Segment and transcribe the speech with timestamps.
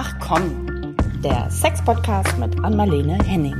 [0.00, 3.56] Ach komm, der Sex-Podcast mit Anmalene Henning.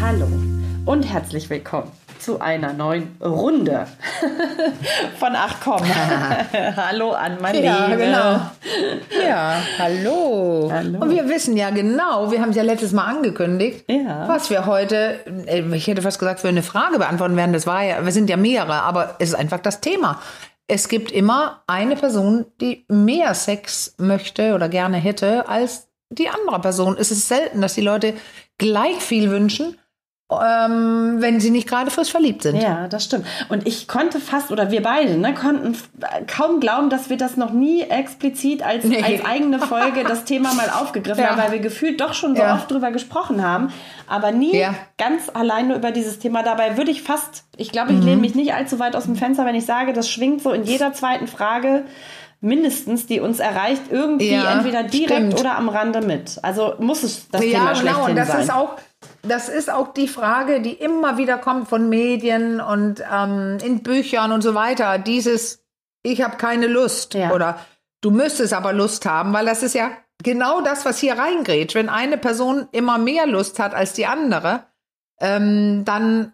[0.00, 0.26] Hallo
[0.86, 3.86] und herzlich willkommen zu einer neuen Runde
[5.18, 5.82] von Ach komm.
[6.76, 7.62] hallo Anmalene.
[7.66, 8.40] Ja, genau.
[9.28, 10.70] Ja, hallo.
[10.72, 10.98] Hallo.
[10.98, 14.26] Und wir wissen ja genau, wir haben es ja letztes Mal angekündigt, Ja.
[14.28, 17.52] was wir heute, äh, ich hätte fast gesagt, für eine Frage beantworten werden.
[17.52, 20.20] Das war ja, wir sind ja mehrere, aber es ist einfach das Thema.
[20.72, 26.60] Es gibt immer eine Person, die mehr Sex möchte oder gerne hätte als die andere
[26.60, 26.96] Person.
[26.96, 28.14] Es ist selten, dass die Leute
[28.56, 29.76] gleich viel wünschen,
[30.30, 32.56] ähm, wenn sie nicht gerade frisch verliebt sind.
[32.62, 33.26] Ja, das stimmt.
[33.48, 35.76] Und ich konnte fast, oder wir beide, ne, konnten
[36.26, 39.02] kaum glauben, dass wir das noch nie explizit als, Nee.
[39.02, 41.30] als eigene Folge das Thema mal aufgegriffen Ja.
[41.30, 42.54] haben, weil wir gefühlt doch schon so Ja.
[42.54, 43.72] oft drüber gesprochen haben,
[44.08, 44.74] aber nie Ja.
[44.98, 46.42] ganz alleine über dieses Thema.
[46.42, 48.04] Dabei würde ich fast, ich glaube, ich Mhm.
[48.06, 50.62] lehne mich nicht allzu weit aus dem Fenster, wenn ich sage, das schwingt so in
[50.64, 51.84] jeder zweiten Frage
[52.42, 55.40] mindestens, die uns erreicht, irgendwie Ja, entweder direkt stimmt.
[55.40, 56.38] oder am Rande mit.
[56.42, 57.80] Also muss es das ja, Thema genau.
[57.80, 58.40] schlechthin Und das sein.
[58.40, 58.76] ist auch,
[59.22, 64.32] das ist auch die Frage, die immer wieder kommt von Medien und ähm, in Büchern
[64.32, 64.98] und so weiter.
[64.98, 65.64] Dieses,
[66.02, 67.32] ich habe keine Lust Ja.
[67.32, 67.58] oder
[68.00, 69.90] du müsstest aber Lust haben, weil das ist ja
[70.22, 71.74] genau das, was hier reingrätscht.
[71.74, 74.64] Wenn eine Person immer mehr Lust hat als die andere,
[75.20, 76.32] ähm, dann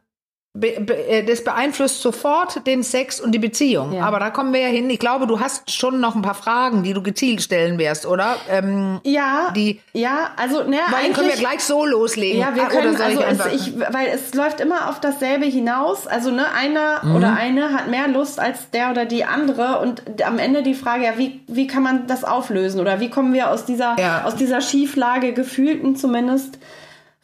[0.58, 3.92] be be äh, das beeinflusst sofort den Sex und die Beziehung.
[3.92, 4.04] Ja.
[4.06, 4.88] Aber da kommen wir ja hin.
[4.90, 8.36] Ich glaube, du hast schon noch ein paar Fragen, die du gezielt stellen wirst, oder?
[8.50, 12.40] Ähm, ja, die, ja, also ne, weil können wir gleich so loslegen.
[12.40, 16.06] Ja, wir Ah, können, also ich es, ich, weil es läuft immer auf dasselbe hinaus.
[16.06, 17.16] Also ne, einer Mhm.
[17.16, 21.04] oder eine hat mehr Lust als der oder die andere und am Ende die Frage,
[21.04, 24.24] ja, wie, wie kann man das auflösen oder wie kommen wir aus dieser, Ja.
[24.24, 26.58] aus dieser Schieflage, gefühlten zumindest,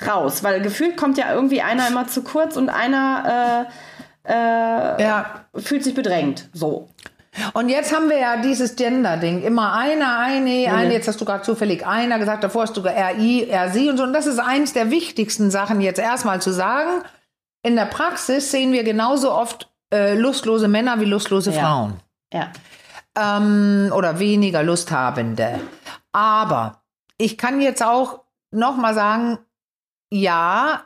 [0.08, 0.42] raus?
[0.44, 3.66] Weil gefühlt kommt ja irgendwie einer immer zu kurz und einer
[4.28, 5.26] ja.
[5.54, 6.48] äh, fühlt sich bedrängt.
[6.52, 6.88] So.
[7.54, 9.42] Und jetzt haben wir ja dieses Gender-Ding.
[9.42, 10.74] Immer einer, eine, Mhm.
[10.74, 10.92] eine.
[10.92, 13.96] Jetzt hast du gerade zufällig einer gesagt, davor hast du er, I, er, sie und
[13.96, 14.02] so.
[14.02, 17.02] Und das ist eins der wichtigsten Sachen jetzt erstmal zu sagen.
[17.62, 21.60] In der Praxis sehen wir genauso oft äh, lustlose Männer wie lustlose Ja.
[21.60, 22.00] Frauen.
[22.32, 22.48] Ja.
[23.18, 25.60] ähm, oder weniger Lusthabende.
[26.12, 26.82] Aber
[27.18, 28.20] ich kann jetzt auch
[28.50, 29.38] noch mal sagen,
[30.12, 30.84] ja,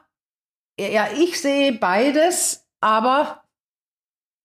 [0.79, 3.43] ja, ich sehe beides, aber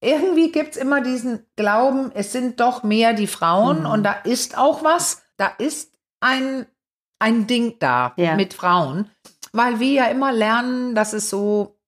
[0.02, 3.86] irgendwie gibt's immer diesen Glauben, es sind doch mehr die Frauen Mhm.
[3.86, 6.66] und da ist auch was, da ist ein,
[7.20, 8.34] ein Ding da Ja.
[8.34, 9.10] mit Frauen,
[9.52, 11.78] weil wir ja immer lernen, dass es so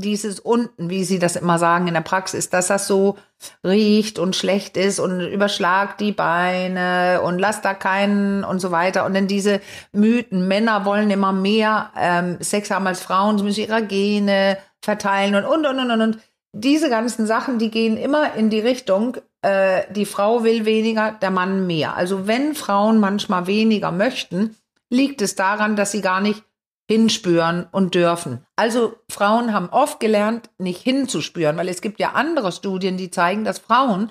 [0.00, 3.16] dieses unten, wie sie das immer sagen in der Praxis, dass das so
[3.64, 9.04] riecht und schlecht ist und überschlagt die Beine und lass da keinen und so weiter.
[9.06, 9.60] Und dann diese
[9.92, 15.34] Mythen, Männer wollen immer mehr ähm, Sex haben als Frauen, sie müssen ihre Gene verteilen
[15.34, 16.00] und und und und und.
[16.00, 16.18] und.
[16.52, 21.30] Diese ganzen Sachen, die gehen immer in die Richtung, äh, die Frau will weniger, der
[21.30, 21.94] Mann mehr.
[21.94, 24.56] Also wenn Frauen manchmal weniger möchten,
[24.90, 26.42] liegt es daran, dass sie gar nicht
[26.90, 28.44] hinspüren und dürfen.
[28.56, 33.44] Also Frauen haben oft gelernt, nicht hinzuspüren, weil es gibt ja andere Studien, die zeigen,
[33.44, 34.10] dass Frauen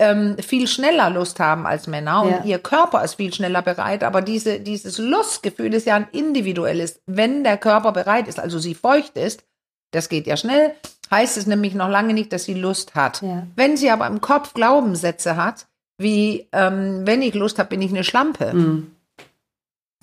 [0.00, 2.44] ähm, viel schneller Lust haben als Männer und Ja.
[2.44, 7.00] ihr Körper ist viel schneller bereit, aber diese, dieses Lustgefühl ist ja ein individuelles.
[7.06, 9.44] Wenn der Körper bereit ist, also sie feucht ist,
[9.92, 10.74] das geht ja schnell,
[11.12, 13.22] heißt es nämlich noch lange nicht, dass sie Lust hat.
[13.22, 13.46] Ja.
[13.54, 15.66] Wenn sie aber im Kopf Glaubenssätze hat,
[15.96, 18.90] wie ähm, wenn ich Lust habe, bin ich eine Schlampe, Mhm.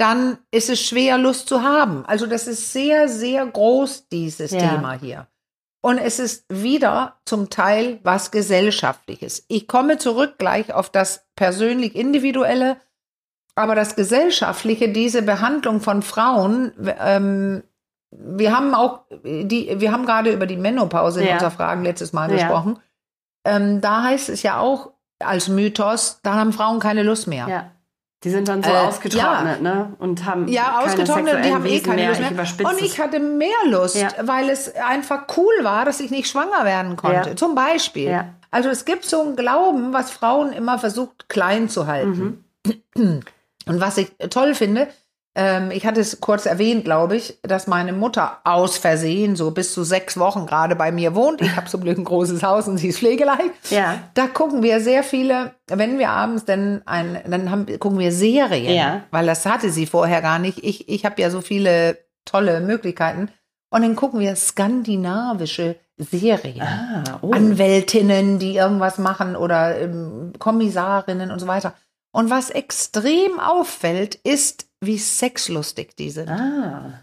[0.04, 2.06] Dann ist es schwer, Lust zu haben.
[2.06, 4.60] Also das ist sehr, sehr groß, dieses Ja.
[4.60, 5.28] Thema hier.
[5.82, 9.46] Und es ist wieder zum Teil was Gesellschaftliches.
[9.48, 12.78] Ich komme zurück gleich auf das persönlich Individuelle,
[13.56, 17.64] aber das Gesellschaftliche, diese Behandlung von Frauen, ähm,
[18.12, 21.34] wir haben auch die, wir haben gerade über die Menopause in Ja.
[21.36, 22.36] unserer Fragen letztes Mal Ja.
[22.38, 22.80] gesprochen.
[23.46, 27.48] Ähm, da heißt es ja auch als Mythos, da haben Frauen keine Lust mehr.
[27.48, 27.72] Ja.
[28.24, 29.94] Die sind dann so Äh, ausgetrocknet, ne?
[30.00, 32.08] Und haben Ja, keine ausgetrocknet, die haben eh keine mehr.
[32.10, 32.32] Lust mehr.
[32.32, 34.10] überspitze Und ich hatte mehr Lust, Ja.
[34.22, 37.30] weil es einfach cool war, dass ich nicht schwanger werden konnte.
[37.32, 37.36] Ja.
[37.36, 38.10] Zum Beispiel.
[38.10, 38.30] Ja.
[38.52, 42.44] Also es gibt so ein Glauben, was Frauen immer versucht klein zu halten.
[42.96, 43.20] Mhm.
[43.66, 44.88] Und was ich toll finde,
[45.36, 49.74] ähm, ich hatte es kurz erwähnt, glaube ich, dass meine Mutter aus Versehen so bis
[49.74, 51.42] zu sechs Wochen gerade bei mir wohnt.
[51.42, 53.72] Ich habe zum Glück ein großes Haus und sie ist Pflegeleicht.
[53.72, 54.00] Ja.
[54.14, 58.76] Da gucken wir sehr viele, wenn wir abends dann ein, dann haben, gucken wir Serien,
[58.76, 59.02] Ja.
[59.12, 60.64] weil das hatte sie vorher gar nicht.
[60.64, 63.30] Ich, ich habe ja so viele tolle Möglichkeiten.
[63.72, 66.62] Und dann gucken wir skandinavische Serien.
[66.62, 67.32] Ah, oh.
[67.32, 71.74] Anwältinnen, die irgendwas machen oder ähm, Kommissarinnen und so weiter.
[72.14, 76.30] Und was extrem auffällt, ist, wie sexlustig die sind.
[76.30, 77.00] Ah.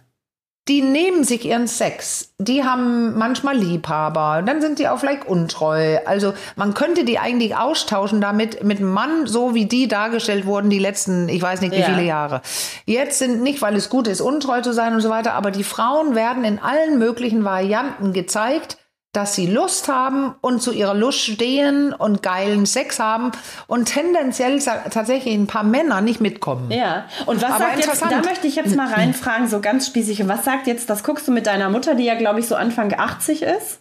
[0.69, 2.33] die nehmen sich ihren Sex.
[2.39, 4.41] Die haben manchmal Liebhaber.
[4.47, 5.99] Dann sind die auch vielleicht untreu.
[6.07, 10.71] Also man könnte die eigentlich austauschen damit mit einem Mann, so wie die dargestellt wurden
[10.71, 11.87] die letzten, ich weiß nicht wie Ja.
[11.87, 12.41] viele Jahre.
[12.85, 15.65] Jetzt sind nicht, weil es gut ist, untreu zu sein und so weiter, aber die
[15.65, 18.79] Frauen werden in allen möglichen Varianten gezeigt,
[19.13, 23.33] dass sie Lust haben und zu ihrer Lust stehen und geilen Sex haben
[23.67, 26.71] und tendenziell tatsächlich ein paar Männer nicht mitkommen.
[26.71, 30.29] Ja, und was Aber sagt jetzt, da möchte ich jetzt mal reinfragen, so ganz spießig,
[30.29, 32.93] was sagt jetzt, das guckst du mit deiner Mutter, die ja, glaube ich, so Anfang
[32.97, 33.81] 80 ist?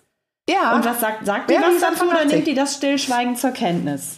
[0.49, 0.75] Ja.
[0.75, 2.31] Und was sagt, sagt die Ja, die was dazu oder 80.
[2.31, 4.17] nimmt die das stillschweigend zur Kenntnis?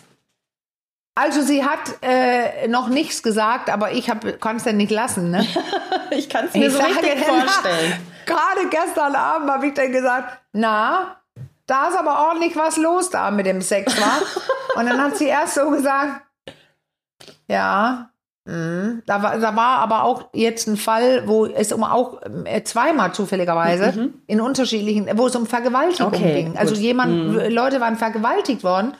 [1.14, 4.10] Also sie hat äh, noch nichts gesagt, aber ich
[4.40, 5.32] kann es ja nicht lassen.
[5.32, 5.46] Ne?
[6.14, 7.94] Ich kann es mir Ich so richtig vorstellen.
[8.26, 11.18] Gerade gestern Abend habe ich dann gesagt, na,
[11.68, 14.80] da ist aber ordentlich was los da mit dem Sex, wa?
[14.80, 16.22] Und dann hat sie erst so gesagt,
[17.48, 18.10] ja,
[18.46, 19.02] mh.
[19.06, 23.14] da, war, da war aber auch jetzt ein Fall, wo es um auch äh, zweimal
[23.14, 26.18] zufälligerweise in unterschiedlichen, wo es um Vergewaltigung Mhm.
[26.18, 26.58] Okay, ging.
[26.58, 26.80] Also gut.
[26.80, 26.86] Mhm.
[26.86, 28.94] jemand, Leute waren vergewaltigt worden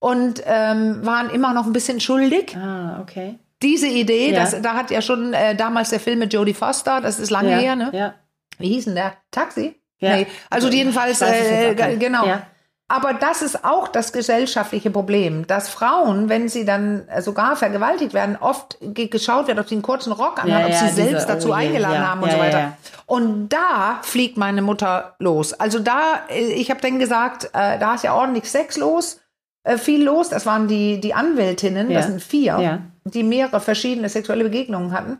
[0.00, 3.38] und ähm, waren immer noch ein bisschen schuldig Ah, okay.
[3.62, 4.40] diese Idee, Ja.
[4.40, 7.50] das, da hat ja schon äh, damals der Film mit Jodie Foster, das ist lange
[7.52, 7.90] Ja, her, ne?
[7.92, 8.14] ja.
[8.58, 9.14] Wie hieß denn der?
[9.30, 9.74] Taxi?
[10.00, 10.16] Ja.
[10.16, 10.26] Nee.
[10.50, 12.26] Also jedenfalls, weiß es äh, genau.
[12.26, 12.42] Ja.
[12.90, 18.14] Aber das ist auch das gesellschaftliche Problem, dass Frauen, wenn sie dann äh, sogar vergewaltigt
[18.14, 20.84] werden, oft ge geschaut wird, ob sie einen kurzen Rock anhaben, Ja, ob ja, sie
[20.86, 22.78] diese- selbst oh dazu je, eingeladen ja, haben und so weiter.
[23.04, 25.52] Und da fliegt meine Mutter los.
[25.52, 29.20] Also da, äh, ich habe dann gesagt, äh, da ist ja ordentlich Sex los,
[29.64, 30.30] äh, viel los.
[30.30, 35.18] Das waren die, die Anwältinnen, das sind vier, die mehrere verschiedene sexuelle Begegnungen hatten.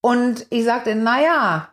[0.00, 1.68] Und ich sagte, naja,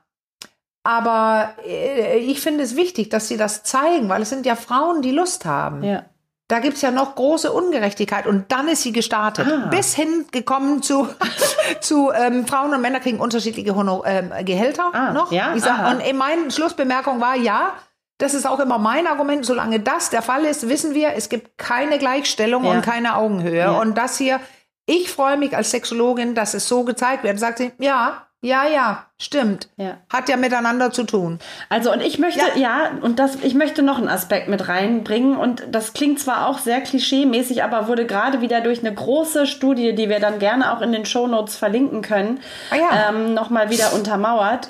[0.88, 5.02] aber äh, ich finde es wichtig, dass sie das zeigen, weil es sind ja Frauen,
[5.02, 5.84] die Lust haben.
[5.84, 6.04] Ja.
[6.48, 9.46] Da gibt's ja noch große Ungerechtigkeit und dann ist sie gestartet.
[9.52, 9.68] Ah.
[9.68, 11.10] Bis hin gekommen zu,
[11.82, 15.30] zu ähm, Frauen und Männer kriegen unterschiedliche Honor ähm, Gehälter Ah, noch.
[15.34, 17.74] ja, sag, und in meine Schlussbemerkung war, ja,
[18.18, 21.58] das ist auch immer mein Argument, solange das der Fall ist, wissen wir, es gibt
[21.58, 22.72] keine Gleichstellung Ja.
[22.72, 23.58] und keine Augenhöhe.
[23.58, 23.72] Ja.
[23.82, 24.40] Und das hier,
[24.86, 27.38] ich freue mich als Sexologin, dass es so gezeigt wird.
[27.40, 29.70] Sagt sie, ja, ja, ja, stimmt.
[29.78, 29.98] Ja.
[30.14, 31.40] Hat ja miteinander zu tun.
[31.70, 35.64] Also und ich möchte, ja, und das, ich möchte noch einen Aspekt mit reinbringen und
[35.72, 40.08] das klingt zwar auch sehr klischee-mäßig, aber wurde gerade wieder durch eine große Studie, die
[40.10, 42.40] wir dann gerne auch in den Shownotes verlinken können,
[42.70, 43.10] Ah ja.
[43.10, 44.70] ähm, nochmal wieder untermauert.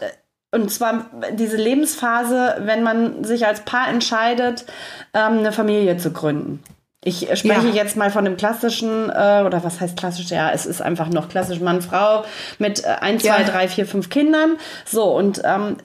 [0.51, 4.65] Und zwar diese Lebensphase, wenn man sich als Paar entscheidet,
[5.13, 6.63] ähm, eine Familie zu gründen.
[7.03, 7.73] Ich spreche Ja.
[7.73, 10.29] jetzt mal von dem klassischen, äh, oder was heißt klassisch?
[10.29, 12.23] Ja, es ist einfach noch klassisch Mann, Frau
[12.59, 13.43] mit äh, ein, zwei, Ja.
[13.43, 14.57] drei, vier, fünf Kindern.
[14.85, 15.77] So, und ähm,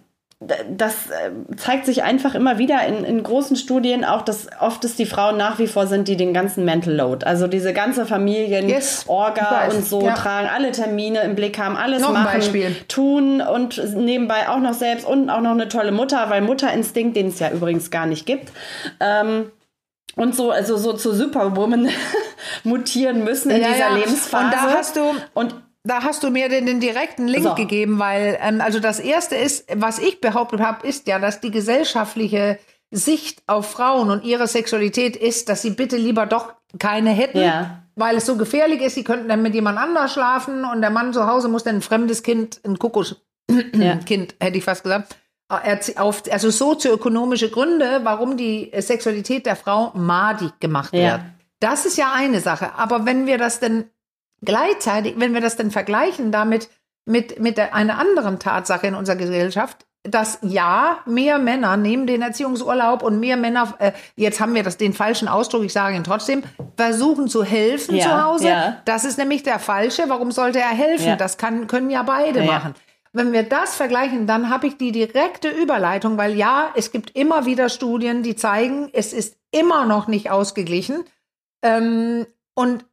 [0.68, 4.96] das äh, zeigt sich einfach immer wieder in, in großen Studien auch, dass oft es
[4.96, 8.68] die Frauen nach wie vor sind, die den ganzen Mental Load, also diese ganze Familien,
[8.68, 10.14] Yes, Orga und so ja.
[10.14, 12.40] tragen, alle Termine im Blick haben, alles Noch machen,
[12.88, 17.28] tun und nebenbei auch noch selbst und auch noch eine tolle Mutter, weil Mutterinstinkt, den
[17.28, 18.50] es ja übrigens gar nicht gibt.
[18.98, 19.52] Ähm,
[20.16, 21.88] und so, also so zu Superwoman
[22.64, 23.94] mutieren müssen in Ja, dieser ja.
[23.96, 24.44] Lebensphase.
[24.44, 25.54] Und da hast du- und
[25.84, 27.54] Da hast du mir den, den direkten Link So.
[27.56, 31.50] gegeben, weil ähm, also das erste ist, was ich behauptet habe, ist ja, dass die
[31.50, 32.58] gesellschaftliche
[32.92, 37.82] Sicht auf Frauen und ihre Sexualität ist, dass sie bitte lieber doch keine hätten, Ja.
[37.96, 38.94] weil es so gefährlich ist.
[38.94, 41.82] Sie könnten dann mit jemand anders schlafen und der Mann zu Hause muss dann ein
[41.82, 43.16] fremdes Kind, ein Kuckuck,
[43.74, 43.96] ja.
[44.06, 45.16] Kind, hätte ich fast gesagt,
[45.96, 51.00] auf, also sozioökonomische Gründe, warum die äh, Sexualität der Frau madig gemacht Ja.
[51.12, 51.20] wird.
[51.60, 52.70] Das ist ja eine Sache.
[52.76, 53.84] Aber wenn wir das denn
[54.44, 56.68] gleichzeitig, wenn wir das denn vergleichen damit
[57.04, 62.22] mit, mit der, einer anderen Tatsache in unserer Gesellschaft, dass ja, mehr Männer nehmen den
[62.22, 66.02] Erziehungsurlaub und mehr Männer, äh, jetzt haben wir das, den falschen Ausdruck, ich sage ihn
[66.02, 66.42] trotzdem,
[66.76, 68.48] versuchen zu helfen Ja, zu Hause.
[68.48, 68.76] ja.
[68.84, 70.04] Das ist nämlich der falsche.
[70.08, 71.16] Warum sollte er helfen?
[71.18, 72.74] Das kann, können ja beide machen.
[73.12, 77.44] Wenn wir das vergleichen, dann habe ich die direkte Überleitung, weil ja, es gibt immer
[77.44, 81.04] wieder Studien, die zeigen, es ist immer noch nicht ausgeglichen.
[81.62, 82.86] Ähm, und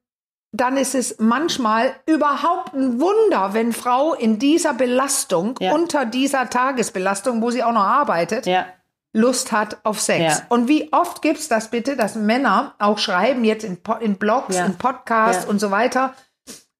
[0.51, 5.73] dann ist es manchmal überhaupt ein Wunder, wenn Frau in dieser Belastung, Ja.
[5.73, 8.65] unter dieser Tagesbelastung, wo sie auch noch arbeitet, ja.
[9.13, 10.39] Lust hat auf Sex.
[10.39, 10.45] Ja.
[10.49, 14.77] Und wie oft gibt's das bitte, dass Männer auch schreiben, jetzt in, in Blogs, in
[14.77, 16.13] Podcasts und so weiter,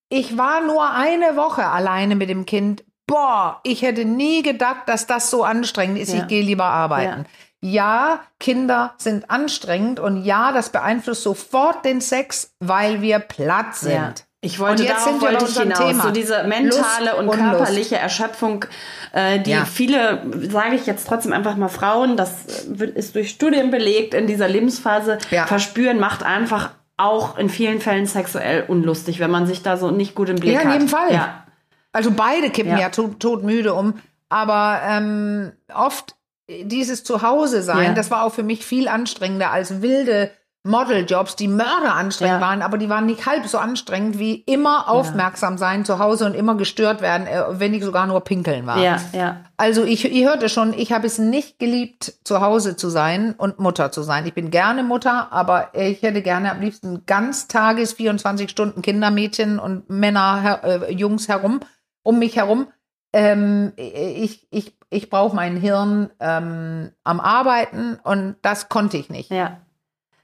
[0.10, 2.84] ich war nur eine Woche alleine mit dem Kind.
[3.10, 6.14] Boah, ich hätte nie gedacht, dass das so anstrengend ist.
[6.14, 6.20] Ja.
[6.20, 7.26] Ich gehe lieber arbeiten.
[7.62, 8.22] Ja.
[8.40, 13.92] Kinder sind anstrengend und ja, das beeinflusst sofort den Sex, weil wir platt sind.
[13.94, 14.14] Ja.
[14.42, 15.78] Ich wollte Und jetzt darauf wollte ich hinaus.
[15.80, 16.04] Thema.
[16.04, 18.64] So diese mentale Lust und körperliche Erschöpfung,
[19.12, 19.66] äh, die Ja.
[19.66, 22.32] viele, sage ich jetzt trotzdem einfach mal Frauen, das
[22.70, 25.46] wird- ist durch Studien belegt, in dieser Lebensphase Ja.
[25.46, 30.16] verspüren, macht einfach auch in vielen Fällen sexuell unlustig, wenn man sich da so nicht
[30.16, 30.66] gut im Blick Ja, hat.
[30.68, 31.12] in jedem Fall.
[31.14, 31.44] Ja.
[31.92, 32.80] Also beide kippen Ja.
[32.80, 33.96] ja, tot, todmüde um.
[34.30, 36.16] Aber ähm, oft
[36.48, 37.94] dieses Zuhause sein, Ja.
[37.94, 40.32] das war auch für mich viel anstrengender als wilde
[40.66, 42.48] Modeljobs, die Mörder anstrengend Ja.
[42.48, 46.36] waren, aber die waren nicht halb so anstrengend wie immer aufmerksam sein zu Hause und
[46.36, 48.78] immer gestört werden, äh, wenn ich sogar nur pinkeln war.
[48.80, 49.38] Ja, ja.
[49.56, 53.60] Also ich, ich hörte schon, ich habe es nicht geliebt, zu Hause zu sein und
[53.60, 54.26] Mutter zu sein.
[54.28, 59.60] Ich bin gerne Mutter, aber ich hätte gerne am liebsten ganz Tages, 24 Stunden Kindermädchen
[59.60, 61.62] und Männer, her, äh, Jungs herum,
[62.04, 62.68] um mich herum.
[63.14, 69.32] Ähm, ich ich, ich brauche mein Hirn ähm, am Arbeiten und das konnte ich nicht.
[69.32, 69.58] Ja.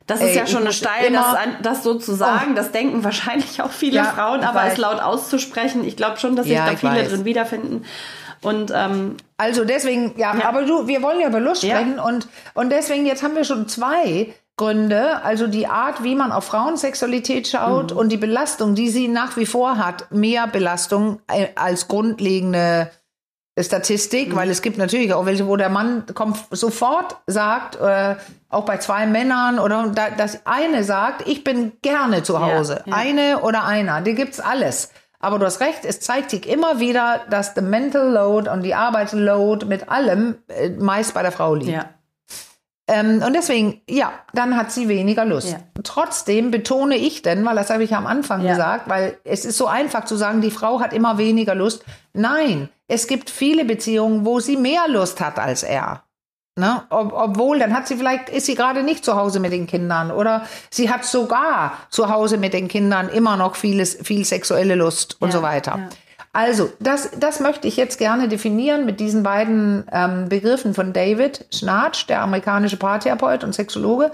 [0.07, 2.53] Das ist Ey, ja ich schon eine Steil, das, das so zu sagen.
[2.53, 4.73] Das denken wahrscheinlich auch viele Ja, Frauen, aber weiß.
[4.73, 7.09] es laut auszusprechen, ich glaube schon, dass sich Ja, da viele weiß.
[7.09, 7.85] drin wiederfinden.
[8.43, 10.47] Und ähm, Also deswegen, ja, Ja.
[10.47, 11.77] aber du, wir wollen ja über Lust Ja.
[11.77, 16.31] sprechen und, und deswegen, jetzt haben wir schon zwei Gründe, also die Art, wie man
[16.31, 17.97] auf Frauensexualität schaut Mhm.
[17.97, 22.89] und die Belastung, die sie nach wie vor hat, mehr Belastung äh, als grundlegende
[23.59, 24.35] Statistik, Mhm.
[24.35, 28.15] weil es gibt natürlich auch welche, wo der Mann kommt, sofort sagt, äh,
[28.49, 32.81] auch bei zwei Männern oder da, das eine sagt, ich bin gerne zu Hause.
[32.85, 32.93] ja.
[32.95, 34.91] Eine oder einer, die gibt's alles.
[35.19, 38.75] Aber du hast recht, es zeigt sich immer wieder, dass the mental load und die
[38.75, 41.71] Arbeitsload mit allem äh, meist bei der Frau liegt.
[41.71, 41.85] ja.
[42.87, 45.53] Ähm, und deswegen, ja, dann hat sie weniger Lust.
[45.53, 45.57] Ja.
[45.83, 48.51] Trotzdem betone ich denn, weil das habe ich am Anfang Ja.
[48.51, 51.83] gesagt, weil es ist so einfach zu sagen, die Frau hat immer weniger Lust.
[52.13, 56.03] Nein, es gibt viele Beziehungen, wo sie mehr Lust hat als er.
[56.57, 56.83] Ne?
[56.89, 60.09] Ob, obwohl, dann hat sie vielleicht, ist sie gerade nicht zu Hause mit den Kindern
[60.11, 65.17] oder sie hat sogar zu Hause mit den Kindern immer noch vieles, viel sexuelle Lust
[65.19, 65.89] und Ja, so weiter.
[66.35, 71.45] Also, das, das möchte ich jetzt gerne definieren mit diesen beiden ähm, Begriffen von David
[71.49, 74.11] Schnarch, der amerikanische Paartherapeut und Sexologe,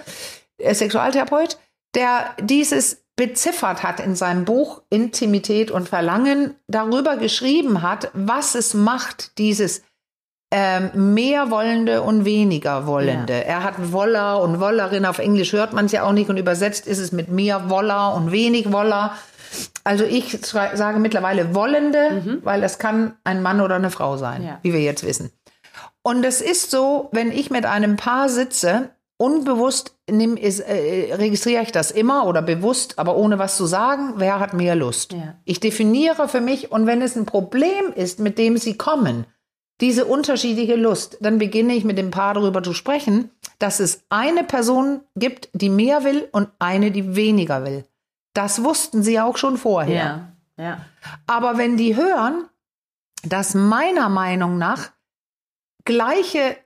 [0.60, 1.58] äh, Sexualtherapeut,
[1.96, 8.76] der dieses beziffert hat in seinem Buch Intimität und Verlangen, darüber geschrieben hat, was es
[8.76, 9.82] macht, dieses
[10.52, 13.34] ähm, mehr Wollende und weniger Wollende.
[13.34, 13.40] Ja.
[13.40, 16.86] Er hat Woller und Wollerin, auf Englisch hört man es ja auch nicht und übersetzt
[16.86, 19.16] ist es mit mehr Woller und wenig Woller.
[19.84, 24.60] Also ich sage mittlerweile Wollende, weil das kann ein Mann oder eine Frau sein, Ja.
[24.62, 25.32] wie wir jetzt wissen.
[26.04, 31.62] Und es ist so, wenn ich mit einem Paar sitze, unbewusst nimm, ist, äh, registriere
[31.62, 35.14] ich das immer oder bewusst, aber ohne was zu sagen, wer hat mehr Lust.
[35.14, 35.36] Ja.
[35.46, 39.26] Ich definiere für mich und wenn es ein Problem ist, mit dem sie kommen,
[39.80, 43.30] diese unterschiedliche Lust, dann beginne ich mit dem Paar darüber zu sprechen,
[43.60, 47.84] dass es eine Person gibt, die mehr will und eine, die weniger will.
[48.34, 49.96] Das wussten sie auch schon vorher.
[50.58, 50.64] Ja.
[50.64, 50.78] Ja.
[51.28, 52.46] Aber wenn die hören,
[53.24, 54.90] dass meiner Meinung nach
[55.86, 56.58] gleiche,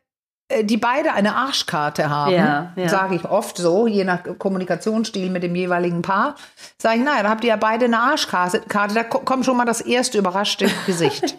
[0.49, 2.89] äh, die beide eine Arschkarte haben, Ja, ja.
[2.89, 6.35] sage ich oft so, je nach Kommunikationsstil mit dem jeweiligen Paar,
[6.81, 9.57] sage ich, naja, da habt ihr ja beide eine Arschkarte, Karte, da ko- kommt schon
[9.57, 11.35] mal das erste überraschte Gesicht.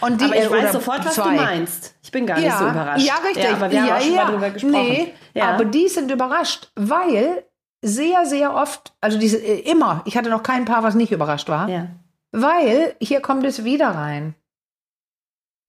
[0.00, 1.36] Und die, Aber ich äh, weiß sofort, was zwei.
[1.36, 1.94] du meinst.
[2.02, 3.06] Ich bin gar nicht so überrascht.
[3.06, 3.44] Ja, richtig.
[3.44, 4.72] Ja, aber wir haben auch schon mal drüber gesprochen.
[4.72, 5.50] Nee, ja.
[5.54, 7.44] aber die sind überrascht, weil
[7.82, 11.48] sehr, sehr oft, also diese äh, immer, ich hatte noch kein Paar, was nicht überrascht
[11.48, 11.86] war, ja.
[12.32, 14.34] weil hier kommt es wieder rein.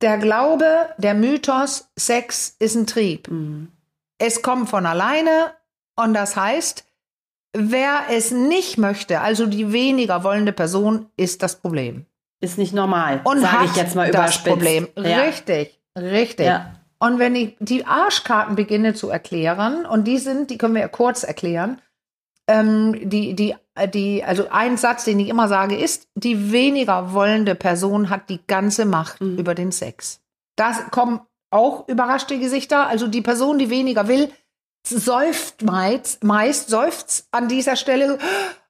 [0.01, 3.30] Der Glaube, der Mythos, Sex ist ein Trieb.
[3.30, 3.70] Mhm.
[4.18, 5.53] Es kommt von alleine
[5.96, 6.86] und das heißt,
[7.53, 12.06] wer es nicht möchte, also die weniger wollende Person, ist das Problem.
[12.39, 14.48] Ist nicht normal, Und sage ich jetzt mal das überspitzt.
[14.48, 14.88] Problem.
[14.96, 15.22] Ja.
[15.22, 16.48] Richtig, richtig.
[16.48, 16.75] Ja.
[16.98, 20.88] Und wenn ich die Arschkarten beginne zu erklären, und die sind, die können wir ja
[20.88, 21.80] kurz erklären,
[22.48, 23.55] ähm, die, die,
[23.93, 28.39] die, also ein Satz, den ich immer sage, ist, die weniger wollende Person hat die
[28.48, 29.38] ganze Macht Mhm.
[29.38, 30.21] über den Sex.
[30.55, 32.88] Das kommen auch überraschte Gesichter.
[32.88, 34.31] Also die Person, die weniger will,
[34.88, 38.17] seufzt meist, meist seufzt an dieser Stelle,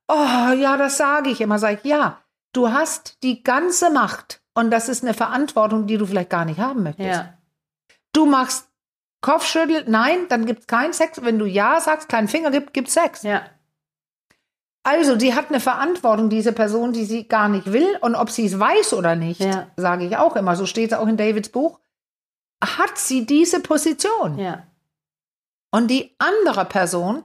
[0.08, 2.20] oh ja, das sage ich immer, sage ich, ja,
[2.54, 6.60] du hast die ganze Macht und das ist eine Verantwortung, die du vielleicht gar nicht
[6.60, 7.08] haben möchtest.
[7.08, 7.34] Ja.
[8.14, 8.68] Du machst
[9.22, 11.24] Kopfschüttel, nein, dann gibt's keinen Sex.
[11.24, 13.22] Wenn du Ja sagst, keinen Finger gibt, gibt's Sex.
[13.24, 13.44] Ja.
[14.84, 17.98] Also, die hat eine Verantwortung, diese Person, die sie gar nicht will.
[18.02, 19.68] Und ob sie es weiß oder nicht, Ja.
[19.78, 21.80] sage ich auch immer, so steht es auch in Davids Buch,
[22.64, 24.38] hat sie diese Position.
[24.40, 24.64] Ja.
[25.72, 27.24] Und die andere Person,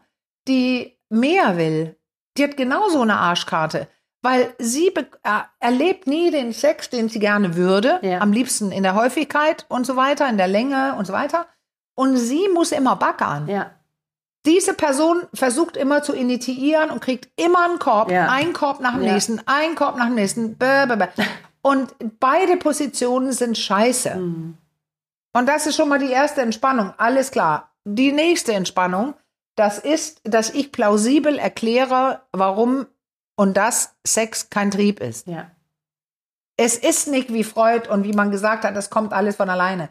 [0.49, 1.97] die mehr will,
[2.37, 3.89] die hat genauso eine Arschkarte.
[4.23, 5.05] Weil sie äh,
[5.61, 8.01] erlebt nie den Sex, den sie gerne würde.
[8.03, 8.19] Ja.
[8.21, 11.47] Am liebsten in der Häufigkeit und so weiter, in der Länge und so weiter.
[11.95, 13.47] Und sie muss immer backern.
[13.49, 13.71] Ja.
[14.47, 18.29] Diese Person versucht immer zu initiieren und kriegt immer einen Korb, Ja.
[18.31, 19.13] einen Korb nach dem Ja.
[19.13, 20.57] nächsten, einen Korb nach dem nächsten.
[20.57, 21.09] Bäh, bäh, bäh.
[21.63, 24.15] Und beide Positionen sind scheiße.
[24.15, 24.57] Mhm.
[25.33, 26.95] Und das ist schon mal die erste Entspannung.
[26.97, 27.73] Alles klar.
[27.85, 29.15] Die nächste Entspannung,
[29.57, 32.87] das ist, dass ich plausibel erkläre, warum
[33.35, 35.27] und dass Sex kein Trieb ist.
[35.27, 35.51] Ja.
[36.57, 39.89] Es ist nicht wie Freud und wie man gesagt hat, das kommt alles von alleine.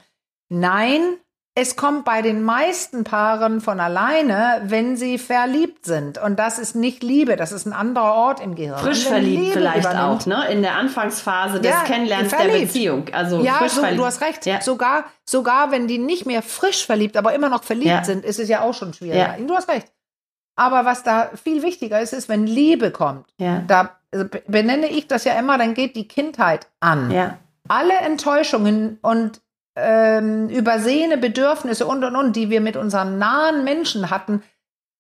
[0.48, 1.18] Nein,
[1.58, 6.18] es kommt bei den meisten Paaren von alleine, wenn sie verliebt sind.
[6.18, 8.78] Und das ist nicht Liebe, das ist ein anderer Ort im Gehirn.
[8.78, 10.48] Frisch verliebt vielleicht übernimmt, auch, ne?
[10.52, 12.60] In der Anfangsphase des ja, Kennenlernens verliebt.
[12.60, 13.06] der Beziehung.
[13.14, 14.02] Also ja, frisch so, verliebt.
[14.02, 14.46] du hast recht.
[14.46, 14.60] Ja.
[14.60, 18.04] Sogar, sogar wenn die nicht mehr frisch verliebt, aber immer noch verliebt ja.
[18.04, 19.38] sind, ist es ja auch schon schwieriger.
[19.48, 19.88] Du hast recht.
[20.58, 23.28] Aber was da viel wichtiger ist, ist, wenn Liebe kommt.
[23.38, 23.64] Ja.
[23.66, 27.12] Da also benenne ich das ja immer, dann geht die Kindheit an.
[27.12, 27.38] Ja.
[27.68, 29.42] Alle Enttäuschungen und
[29.76, 34.44] ähm, übersehene Bedürfnisse und und und, die wir mit unseren nahen Menschen hatten,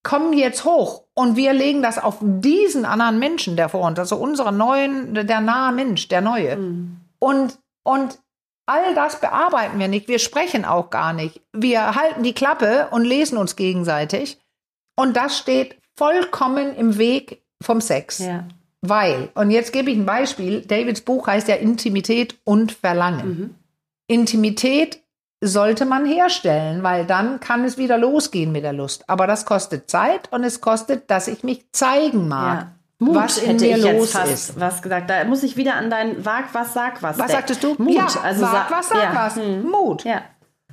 [0.03, 4.17] kommen jetzt hoch und wir legen das auf diesen anderen Menschen, der vor uns, also
[4.17, 6.58] unseren neuen, der nahe Mensch, der neue.
[6.58, 6.98] Mhm.
[7.20, 8.20] Und, und
[8.67, 10.08] all das bearbeiten wir nicht.
[10.08, 11.41] Wir sprechen auch gar nicht.
[11.53, 14.39] Wir halten die Klappe und lesen uns gegenseitig.
[14.96, 18.20] Und das steht vollkommen im Weg vom Sex.
[18.20, 18.46] Ja.
[18.82, 23.27] Weil, und jetzt gebe ich ein Beispiel, Davids Buch heißt ja Intimität und Verlangen.
[23.27, 23.55] Mhm.
[24.07, 25.01] Intimität
[25.41, 29.09] sollte man herstellen, weil dann kann es wieder losgehen mit der Lust.
[29.09, 32.59] Aber das kostet Zeit und es kostet, dass ich mich zeigen mag.
[32.59, 32.71] Ja.
[32.97, 34.59] Mut, was in mir los ist.
[34.59, 37.19] Was gesagt, da muss ich wieder an dein Wag was sag was.
[37.19, 37.75] Was sagtest du?
[37.77, 37.93] Mut.
[37.93, 39.15] Ja, also Wag was sag ja.
[39.15, 39.35] was.
[39.35, 39.63] Hm.
[39.63, 40.05] Mut.
[40.05, 40.21] Ja.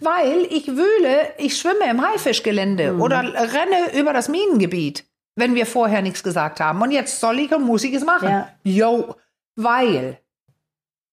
[0.00, 3.02] Weil ich wühle, ich schwimme im Haifischgelände mhm.
[3.02, 5.04] oder renne über das Minengebiet,
[5.36, 6.80] wenn wir vorher nichts gesagt haben.
[6.80, 8.28] Und jetzt soll ich und muss ich es machen.
[8.28, 8.48] Ja.
[8.62, 9.16] Yo,
[9.56, 10.18] weil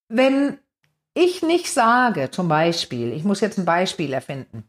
[0.09, 0.59] wenn
[1.19, 4.63] ich nicht sage, zum Beispiel, ich muss jetzt ein Beispiel erfinden,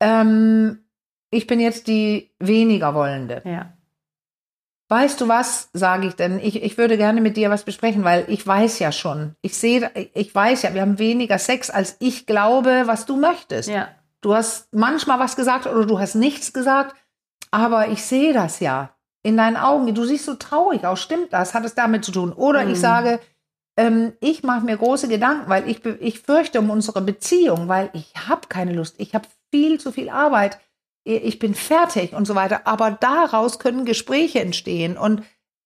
[0.00, 0.84] ähm,
[1.30, 3.42] ich bin jetzt die weniger Wollende.
[3.44, 3.72] Ja.
[4.90, 6.38] Weißt du was, sage ich denn?
[6.38, 9.34] Ich, ich würde gerne mit dir was besprechen, weil ich weiß ja schon.
[9.42, 13.68] Ich sehe, ich weiß ja, wir haben weniger Sex, als ich glaube, was du möchtest.
[13.68, 13.88] Ja.
[14.22, 16.96] Du hast manchmal was gesagt oder du hast nichts gesagt,
[17.50, 19.94] aber ich sehe das ja in deinen Augen.
[19.94, 21.00] Du siehst so traurig aus.
[21.00, 21.52] Stimmt das?
[21.52, 22.32] Hat es damit zu tun?
[22.32, 22.72] Oder mhm.
[22.72, 23.20] ich sage,
[23.78, 28.12] ähm, ich mache mir große Gedanken, weil ich, ich fürchte um unsere Beziehung, weil ich
[28.28, 28.96] habe keine Lust.
[28.98, 30.58] Ich habe viel zu viel Arbeit.
[31.04, 32.66] Ich bin fertig und so weiter.
[32.66, 34.98] Aber daraus können Gespräche entstehen.
[34.98, 35.22] Und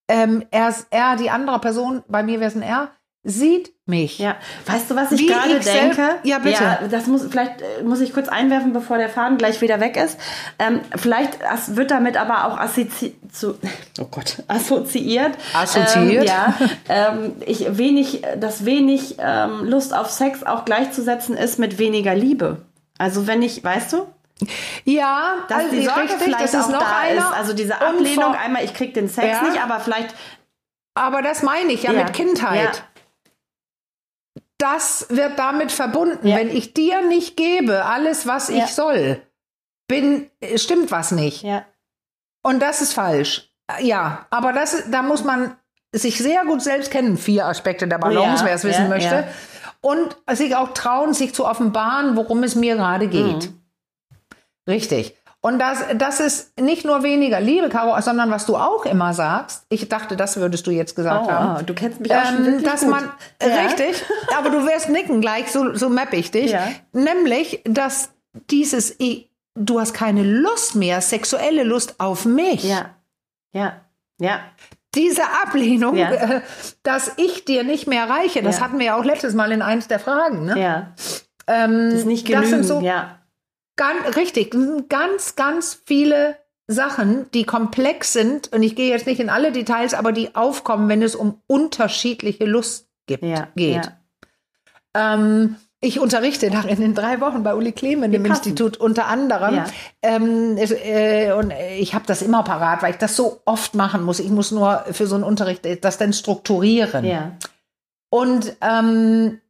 [0.09, 2.93] ähm, er, er, die andere Person, bei mir wäre es ein Er,
[3.25, 4.19] sieht mich.
[4.19, 6.17] Ja, weißt du, was ich gerade denke?
[6.25, 6.63] Ja, bitte.
[6.63, 9.97] Ja, das muss vielleicht äh, muss ich kurz einwerfen, bevor der Faden gleich wieder weg
[9.97, 10.19] ist.
[10.59, 13.59] Ähm, vielleicht wird damit aber auch assozi zu,
[14.01, 15.37] oh Gott, assoziiert.
[15.55, 16.25] Assoziiert.
[16.25, 16.55] Ähm, ja,
[16.89, 22.63] ähm, ich wenig, dass wenig ähm, Lust auf Sex auch gleichzusetzen ist mit weniger Liebe.
[22.99, 24.07] Also wenn ich, weißt du?
[24.85, 27.33] Ja, dass also die Sorge richtig, vielleicht das ist auch noch da ist.
[27.33, 29.43] Also diese Ablehnung einmal, ich krieg den Sex ja.
[29.49, 30.15] nicht, aber vielleicht.
[30.95, 32.03] Aber das meine ich ja, ja.
[32.03, 32.85] mit Kindheit.
[34.63, 36.25] Das wird damit verbunden.
[36.25, 36.37] Ja.
[36.37, 38.59] Wenn ich dir nicht gebe, alles, was ja.
[38.59, 39.21] ich soll,
[39.89, 41.43] bin, stimmt was nicht.
[41.43, 41.65] Ja.
[42.45, 43.51] Und das ist falsch.
[43.81, 45.57] Ja, aber das, da muss man
[45.91, 47.17] sich sehr gut selbst kennen.
[47.17, 49.27] Vier Aspekte der Balance, wer es wissen möchte.
[49.81, 53.51] Und sich auch trauen, sich zu offenbaren, worum es mir gerade geht.
[53.51, 53.63] Mhm.
[54.69, 55.17] Richtig.
[55.45, 59.67] Und das, das ist nicht nur weniger Liebe, Caro, sondern was du auch immer sagst.
[59.71, 61.61] Ich dachte, das würdest du jetzt gesagt oh, haben.
[61.61, 62.91] Oh, du kennst mich auch schon ähm, dass gut.
[62.91, 63.11] man
[63.43, 63.63] ja.
[63.63, 64.05] richtig,
[64.39, 66.53] aber du wirst nicken gleich, so, so mapp ich dich.
[66.53, 66.69] Ja.
[66.93, 68.11] Nämlich, dass
[68.53, 68.97] dieses,
[69.57, 72.63] du hast keine Lust mehr, sexuelle Lust auf mich.
[72.63, 72.91] Ja,
[73.53, 73.81] ja,
[74.21, 74.39] ja.
[74.95, 76.13] Diese Ablehnung, ja.
[76.13, 76.41] äh,
[76.85, 79.89] dass ich dir nicht mehr reiche, das hatten wir ja auch letztes Mal in eins
[79.89, 80.45] der Fragen.
[80.45, 80.61] Ne?
[80.61, 80.93] Ja.
[81.49, 83.19] Ähm, das ist nicht genügend, das sind so, ja
[83.77, 84.55] Ganz, richtig,
[84.89, 89.95] ganz, ganz viele Sachen, die komplex sind, und ich gehe jetzt nicht in alle Details,
[89.95, 93.87] aber die aufkommen, wenn es um unterschiedliche Lust gibt, ja, geht.
[94.95, 95.15] Ja.
[95.15, 99.57] Ähm, ich unterrichte nach in den drei Wochen bei Uli Klemen im Institut unter anderem.
[99.57, 99.65] Ja.
[100.01, 104.21] Ähm, äh, und ich habe das immer parat, weil ich das so oft machen muss.
[104.21, 107.05] Ich muss nur für so einen Unterricht das dann strukturieren.
[107.05, 107.33] Ja.
[108.11, 109.41] Und ähm,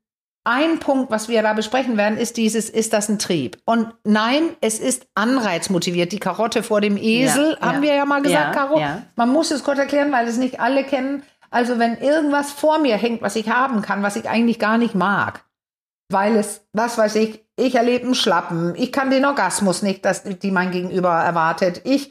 [0.44, 3.58] ein Punkt, was wir da besprechen werden, ist dieses, ist das ein Trieb?
[3.64, 6.10] Und nein, es ist anreizmotiviert.
[6.12, 7.82] Die Karotte vor dem Esel, ja, haben ja.
[7.82, 8.82] wir ja mal gesagt, ja, Caro.
[9.16, 11.22] Man muss es kurz erklären, weil es nicht alle kennen.
[11.50, 14.94] Also wenn irgendwas vor mir hängt, was ich haben kann, was ich eigentlich gar nicht
[14.94, 15.44] mag,
[16.08, 20.24] weil es, was weiß ich, ich erlebe einen Schlappen, ich kann den Orgasmus nicht, dass
[20.24, 22.10] die mein Gegenüber erwartet, ich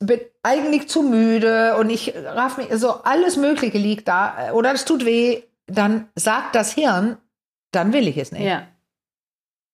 [0.00, 4.84] bin eigentlich zu müde und ich raff mich, so alles Mögliche liegt da oder es
[4.84, 7.16] tut weh, dann sagt das Hirn,
[7.72, 8.44] dann will ich es nicht.
[8.44, 8.62] Ja.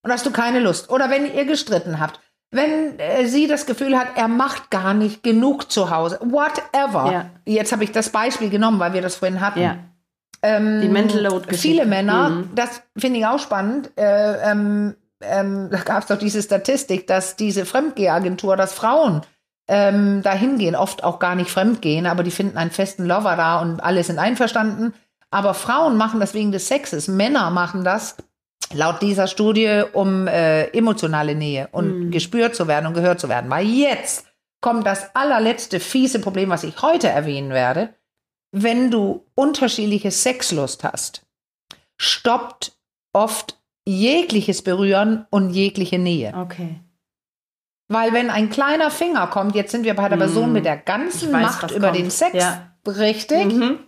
[0.03, 0.91] Und hast du keine Lust.
[0.91, 5.23] Oder wenn ihr gestritten habt, wenn äh, sie das Gefühl hat, er macht gar nicht
[5.23, 7.13] genug zu Hause, whatever.
[7.13, 7.31] Ja.
[7.45, 9.61] Jetzt habe ich das Beispiel genommen, weil wir das vorhin hatten.
[9.61, 9.79] Ja.
[10.43, 11.55] Ähm, Die Mental Load.
[11.57, 12.51] Viele Männer, mhm.
[12.55, 13.91] das finde ich auch spannend.
[13.97, 19.23] Äh, ähm, ähm, da gab es doch diese Statistik, dass diese Fremdgehagentur, dass Frauen
[19.69, 23.61] ähm, da hingehen, oft auch gar nicht fremdgehen, aber die finden einen festen Lover da
[23.61, 24.95] und alle sind einverstanden.
[25.31, 27.09] Aber Frauen machen das wegen des Sexes.
[27.09, 28.17] Männer machen das
[28.73, 33.51] laut dieser Studie, um äh, emotionale Nähe und gespürt zu werden und gehört zu werden.
[33.51, 34.27] Weil jetzt
[34.61, 37.95] kommt das allerletzte fiese Problem, was ich heute erwähnen werde.
[38.53, 41.27] Wenn du unterschiedliche Sexlust hast,
[41.99, 42.73] stoppt
[43.13, 46.33] oft jegliches Berühren und jegliche Nähe.
[46.37, 46.81] Okay.
[47.89, 51.33] Weil wenn ein kleiner Finger kommt, jetzt sind wir bei der Person mit der ganzen
[51.33, 51.99] weiß, Macht über kommt.
[51.99, 52.73] den Sex, Ja.
[52.87, 53.79] richtig, Mhm.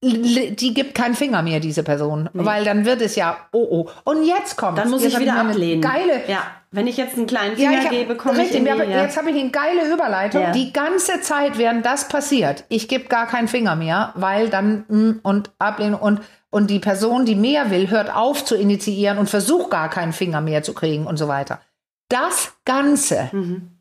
[0.00, 2.30] Die gibt keinen Finger mehr, diese Person.
[2.32, 3.90] Weil dann wird es ja, oh oh.
[4.04, 5.80] Und jetzt kommt Dann muss ich wieder ablehnen.
[5.82, 8.64] Geile, Ja, wenn ich jetzt einen kleinen ja, Finger ich hab, gebe, komme ich in
[8.64, 9.02] die, ja.
[9.02, 10.42] jetzt habe ich eine geile Überleitung.
[10.42, 10.52] Ja.
[10.52, 15.20] Die ganze Zeit, während das passiert, ich gebe gar keinen Finger mehr, weil dann mm,
[15.22, 19.70] und Ablehnung und und die Person, die mehr will, hört auf zu initiieren und versucht
[19.70, 21.60] gar keinen Finger mehr zu kriegen und so weiter.
[22.08, 23.77] Das Ganze Mhm.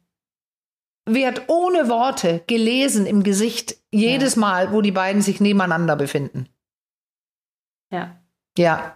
[1.08, 6.48] Wird ohne Worte gelesen im Gesicht jedes Mal, wo die beiden sich nebeneinander befinden.
[7.92, 8.16] ja.
[8.58, 8.96] Ja.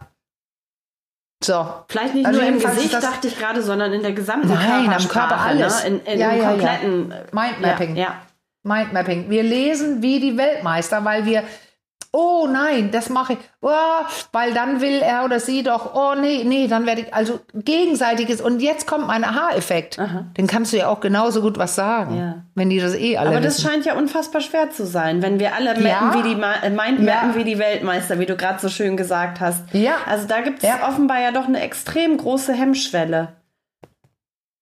[1.44, 1.84] So.
[1.88, 4.86] Vielleicht nicht Also nur im Gesicht, dachte ich gerade, sondern in der gesamten Nein, am
[4.86, 5.84] Körpersprache, Körper alles.
[5.84, 5.90] Ne?
[5.90, 6.50] In, in Ja, ja, ja.
[6.50, 7.96] kompletten äh, Mindmapping.
[7.96, 8.22] Ja, ja.
[8.64, 9.30] Mindmapping.
[9.30, 11.44] Wir lesen wie die Weltmeister, weil wir,
[12.14, 13.70] oh nein, das mache ich, oh,
[14.34, 18.42] weil dann will er oder sie doch, oh nee, nee, dann werde ich, also gegenseitiges.
[18.42, 19.98] Und jetzt kommt mein Aha-Effekt.
[19.98, 20.26] Aha.
[20.38, 22.36] Den kannst du ja auch genauso gut was sagen, Ja.
[22.54, 23.70] wenn die das eh alle Aber das wissen.
[23.70, 26.14] scheint ja unfassbar schwer zu sein, wenn wir alle mappen Ja.
[26.16, 27.32] wie die äh, Ja.
[27.34, 29.74] wie die Weltmeister, wie du gerade so schön gesagt hast.
[29.74, 29.94] Ja.
[30.06, 30.88] Also da gibt es Ja.
[30.90, 33.30] offenbar ja doch eine extrem große Hemmschwelle.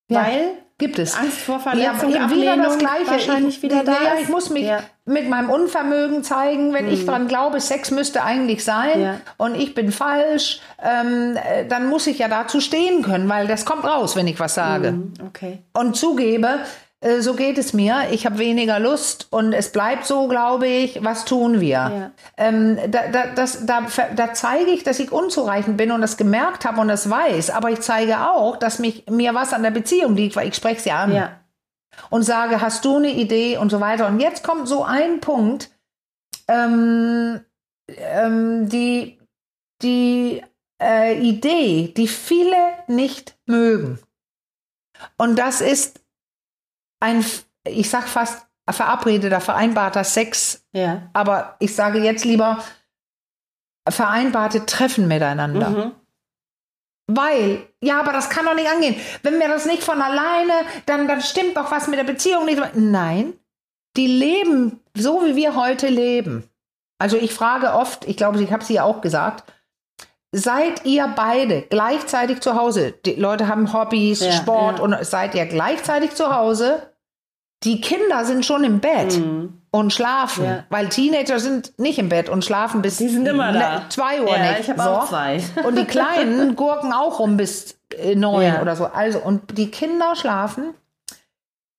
[0.08, 1.16] Weil Gibt es.
[1.16, 3.08] Angst vor Ja, Verletzung, wieder Ablehnung das Gleiche.
[3.12, 4.80] wahrscheinlich ich, wieder da ja, ich muss mich Ja.
[5.06, 9.16] mit meinem Unvermögen zeigen, wenn ich dran glaube, Sex müsste eigentlich sein Ja.
[9.38, 13.66] und ich bin falsch, ähm, äh, dann muss ich ja dazu stehen können, weil das
[13.66, 14.94] kommt raus, wenn ich was sage.
[14.94, 15.60] Mhm, Okay.
[15.74, 16.60] Und zugebe,
[17.22, 21.24] so geht es mir, ich habe weniger Lust und es bleibt so, glaube ich, was
[21.24, 21.70] tun wir?
[21.70, 22.12] Ja.
[22.36, 26.66] Ähm, da, da, das, da, da zeige ich, dass ich unzureichend bin und das gemerkt
[26.66, 30.16] habe und das weiß, aber ich zeige auch, dass mich, mir was an der Beziehung
[30.16, 31.40] liegt, weil ich spreche sie an Ja.
[32.10, 34.08] und sage, hast du eine Idee und so weiter.
[34.08, 35.70] Und jetzt kommt so ein Punkt,
[36.50, 37.40] ähm,
[37.88, 39.20] ähm, die,
[39.82, 40.44] die
[40.82, 42.58] äh, Idee, die viele
[42.88, 44.00] nicht mögen.
[45.18, 46.02] Und das ist
[47.00, 47.26] ein,
[47.66, 51.10] ich sag fast verabredeter, vereinbarter Sex, Ja.
[51.14, 52.64] aber ich sage jetzt lieber
[53.90, 55.70] vereinbarte Treffen miteinander.
[55.70, 55.92] Mhm.
[57.08, 58.96] Weil, ja, aber das kann doch nicht angehen.
[59.24, 60.54] Wenn mir das nicht von alleine,
[60.86, 62.62] dann, dann stimmt doch was mit der Beziehung nicht.
[62.76, 63.34] Nein,
[63.98, 66.48] die leben so, wie wir heute leben.
[67.00, 69.52] Also ich frage oft, ich glaube, ich habe sie ja auch gesagt,
[70.32, 72.92] seid ihr beide gleichzeitig zu Hause?
[73.06, 74.84] Die Leute haben Hobbys, Ja, Sport ja.
[74.84, 76.89] und seid ihr gleichzeitig zu Hause?
[77.64, 79.62] Die Kinder sind schon im Bett Mhm.
[79.72, 80.64] und schlafen, Ja.
[80.70, 83.60] weil Teenager sind nicht im Bett und schlafen bis Die sind immer da.
[83.80, 84.62] ne- zwei Uhr Ja, nicht.
[84.62, 85.42] ich habe auch zwei.
[85.66, 88.62] Und die Kleinen gurken auch rum bis äh, neun Ja.
[88.62, 88.86] oder so.
[88.86, 90.74] Also, und die Kinder schlafen.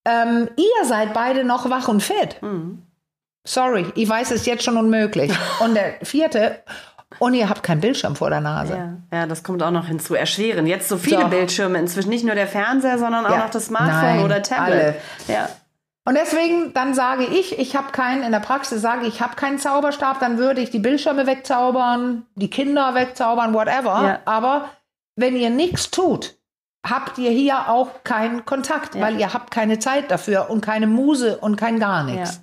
[0.07, 2.37] Ähm, ihr seid beide noch wach und fit.
[2.43, 2.83] Mhm.
[3.47, 5.33] Sorry, ich weiß, es ist jetzt schon unmöglich.
[5.61, 6.63] Und der vierte,
[7.19, 8.75] und ihr habt keinen Bildschirm vor der Nase.
[9.13, 9.19] Ja.
[9.21, 10.15] ja, das kommt auch noch hinzu.
[10.15, 10.67] Erschweren.
[10.67, 11.29] Jetzt so viele So.
[11.29, 12.11] Bildschirme inzwischen.
[12.11, 13.39] Nicht nur der Fernseher, sondern auch Ja.
[13.39, 14.73] noch das Smartphone Nein, oder Tablet.
[14.75, 14.95] alle.
[15.29, 15.49] Ja.
[16.11, 19.37] Und deswegen, dann sage ich, ich habe keinen, in der Praxis sage ich, ich habe
[19.37, 24.03] keinen Zauberstab, dann würde ich die Bildschirme wegzaubern, die Kinder wegzaubern, whatever.
[24.05, 24.19] Ja.
[24.25, 24.71] Aber
[25.15, 26.35] wenn ihr nichts tut,
[26.85, 29.03] habt ihr hier auch keinen Kontakt, Ja.
[29.03, 32.39] weil ihr habt keine Zeit dafür und keine Muse und kein gar nichts.
[32.39, 32.43] Ja.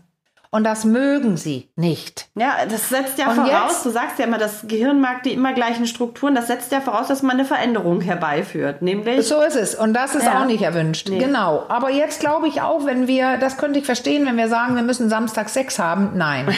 [0.57, 2.29] Und das mögen sie nicht.
[2.33, 3.85] Ja, das setzt ja Und voraus, jetzt?
[3.85, 7.05] du sagst ja immer, das Gehirn mag die immer gleichen Strukturen, das setzt ja voraus,
[7.09, 8.81] dass man eine Veränderung herbeiführt.
[8.81, 9.75] Nämlich, So ist es.
[9.75, 10.41] Und das ist Ja.
[10.41, 11.09] auch nicht erwünscht.
[11.09, 11.19] Nee.
[11.19, 11.63] Genau.
[11.67, 14.81] Aber jetzt glaube ich auch, wenn wir, das könnte ich verstehen, wenn wir sagen, wir
[14.81, 16.13] müssen Samstag Sex haben.
[16.15, 16.47] Nein.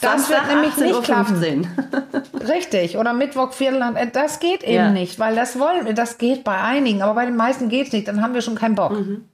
[0.00, 1.36] Das Samstag wird nämlich nicht klappen.
[1.40, 4.90] 18.15 Richtig, oder Mittwoch Viertel äh, das geht eben Ja.
[4.90, 8.08] nicht, weil das wollen, das geht bei einigen, aber bei den meisten geht es nicht,
[8.08, 8.90] dann haben wir schon keinen Bock.
[8.90, 9.28] Mhm.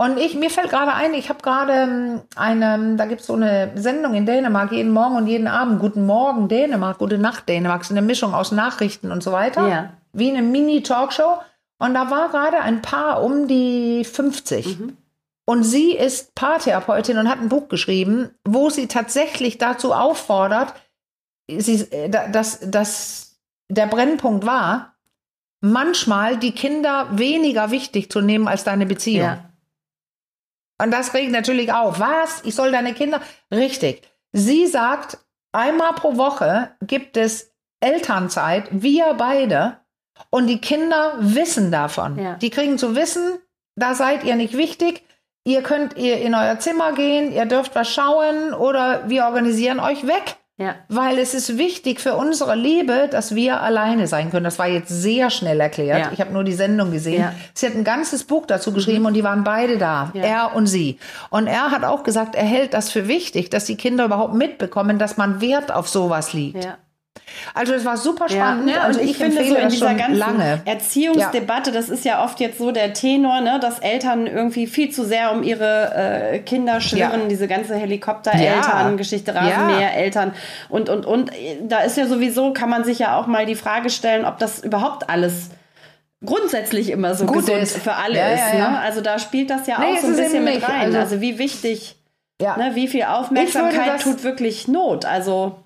[0.00, 3.34] Und ich, mir fällt gerade ein, ich habe gerade ähm, eine, da gibt es so
[3.34, 7.84] eine Sendung in Dänemark, jeden Morgen und jeden Abend, Guten Morgen Dänemark, Gute Nacht Dänemark,
[7.84, 9.92] so eine Mischung aus Nachrichten und so weiter, Ja.
[10.12, 11.38] wie eine Mini-Talkshow.
[11.80, 14.78] Und da war gerade ein Paar um die 50.
[14.78, 14.96] Mhm.
[15.46, 20.74] Und sie ist Paartherapeutin und hat ein Buch geschrieben, wo sie tatsächlich dazu auffordert,
[21.50, 24.94] sie, äh, da- dass, dass der Brennpunkt war,
[25.60, 29.26] manchmal die Kinder weniger wichtig zu nehmen als deine Beziehung.
[29.26, 29.44] Ja.
[30.80, 31.98] Und das regt natürlich auf.
[32.00, 32.42] Was?
[32.44, 33.20] Ich soll deine Kinder?
[33.52, 34.02] Richtig.
[34.32, 35.18] Sie sagt,
[35.52, 39.78] einmal pro Woche gibt es Elternzeit, wir beide,
[40.30, 42.18] und die Kinder wissen davon.
[42.18, 42.34] Ja.
[42.34, 43.38] Die kriegen zu wissen,
[43.76, 45.04] da seid ihr nicht wichtig.
[45.44, 50.06] Ihr könnt ihr in euer Zimmer gehen, ihr dürft was schauen oder wir organisieren euch
[50.06, 50.36] weg.
[50.58, 50.74] Ja.
[50.88, 54.42] Weil es ist wichtig für unsere Liebe, dass wir alleine sein können.
[54.42, 56.00] Das war jetzt sehr schnell erklärt.
[56.00, 56.10] Ja.
[56.12, 57.20] Ich habe nur die Sendung gesehen.
[57.22, 57.32] Ja.
[57.54, 60.98] Sie hat ein ganzes Buch dazu geschrieben und die waren beide da, er und sie.
[61.30, 64.98] Und er hat auch gesagt, er hält das für wichtig, dass die Kinder überhaupt mitbekommen,
[64.98, 66.64] dass man Wert auf sowas liegt.
[66.64, 66.76] Ja.
[67.54, 68.66] Also es war super Ja, spannend.
[68.66, 70.60] ne, also und ich, ich, finde so in dieser ganzen lange.
[70.64, 75.04] Erziehungsdebatte, das ist ja oft jetzt so der Tenor, ne, dass Eltern irgendwie viel zu
[75.04, 77.28] sehr um ihre äh, Kinder schwirren, Ja.
[77.28, 80.32] diese ganze Helikoptereltern-Geschichte, Rasenmähereltern
[80.68, 81.30] und, und, und.
[81.62, 84.60] Da ist ja sowieso, kann man sich ja auch mal die Frage stellen, ob das
[84.60, 85.50] überhaupt alles
[86.24, 87.78] grundsätzlich immer so Gut gesund ist.
[87.78, 88.40] für alle Ja, ist.
[88.52, 88.70] ja, ja.
[88.72, 88.78] Ne?
[88.80, 90.86] Also da spielt das ja Nee, auch so ein bisschen mit rein.
[90.86, 91.94] Also- Also, wie wichtig,
[92.40, 92.56] Ja.
[92.56, 95.04] ne, wie viel Aufmerksamkeit würde tut wirklich Not.
[95.04, 95.56] Also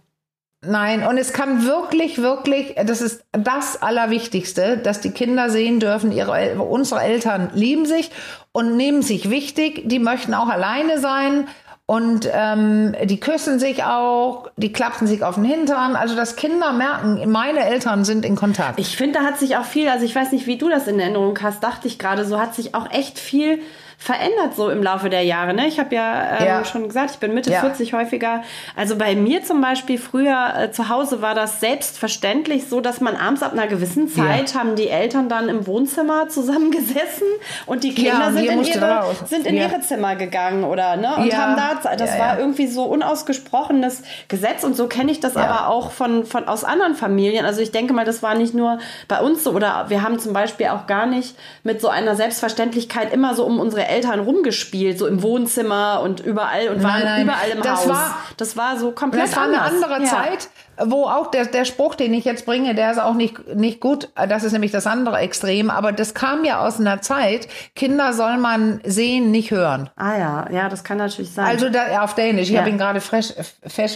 [0.64, 6.12] Nein, und es kann wirklich, wirklich, das ist das Allerwichtigste, dass die Kinder sehen dürfen,
[6.12, 8.12] ihre, unsere Eltern lieben sich
[8.52, 9.82] und nehmen sich wichtig.
[9.88, 11.48] Die möchten auch alleine sein
[11.86, 15.96] und ähm, die küssen sich auch, die klapsen sich auf den Hintern.
[15.96, 18.78] Also, dass Kinder merken, meine Eltern sind in Kontakt.
[18.78, 21.00] Ich finde, da hat sich auch viel, also ich weiß nicht, wie du das in
[21.00, 23.58] Erinnerung hast, dachte ich gerade, so hat sich auch echt viel
[24.02, 25.54] verändert so im Laufe der Jahre.
[25.54, 25.66] Ne?
[25.68, 26.64] Ich habe ja, ähm, Ja.
[26.64, 27.60] schon gesagt, ich bin Mitte Ja.
[27.60, 28.42] 40 häufiger.
[28.76, 33.16] Also bei mir zum Beispiel früher äh, zu Hause war das selbstverständlich so, dass man
[33.16, 37.26] abends ab einer gewissen Zeit haben die Eltern dann im Wohnzimmer zusammengesessen
[37.66, 39.16] und die Kinder Ja, sind, in ihre, raus.
[39.26, 39.68] sind in Ja.
[39.68, 41.36] ihre Zimmer gegangen oder ne und Ja.
[41.38, 42.38] haben da das Ja, war ja.
[42.38, 45.42] irgendwie so unausgesprochenes Gesetz und so kenne ich das Ja.
[45.44, 47.44] aber auch von, von aus anderen Familien.
[47.46, 50.32] Also ich denke mal, das war nicht nur bei uns so oder wir haben zum
[50.32, 55.06] Beispiel auch gar nicht mit so einer Selbstverständlichkeit immer so um unsere Eltern rumgespielt, so
[55.06, 57.22] im Wohnzimmer und überall und waren nein.
[57.24, 57.88] überall im Das Haus.
[57.88, 59.82] war- das war so komplett Das war eine anders.
[59.84, 60.08] andere Ja.
[60.08, 60.48] Zeit,
[60.84, 64.08] wo auch der, der Spruch, den ich jetzt bringe, der ist auch nicht, nicht gut.
[64.28, 65.70] Das ist nämlich das andere Extrem.
[65.70, 69.90] Aber das kam ja aus einer Zeit, Kinder soll man sehen, nicht hören.
[69.96, 71.44] Ah ja, ja, das kann natürlich sein.
[71.46, 72.60] Also da, auf Dänisch, ich Ja.
[72.60, 73.32] habe ihn gerade fresh,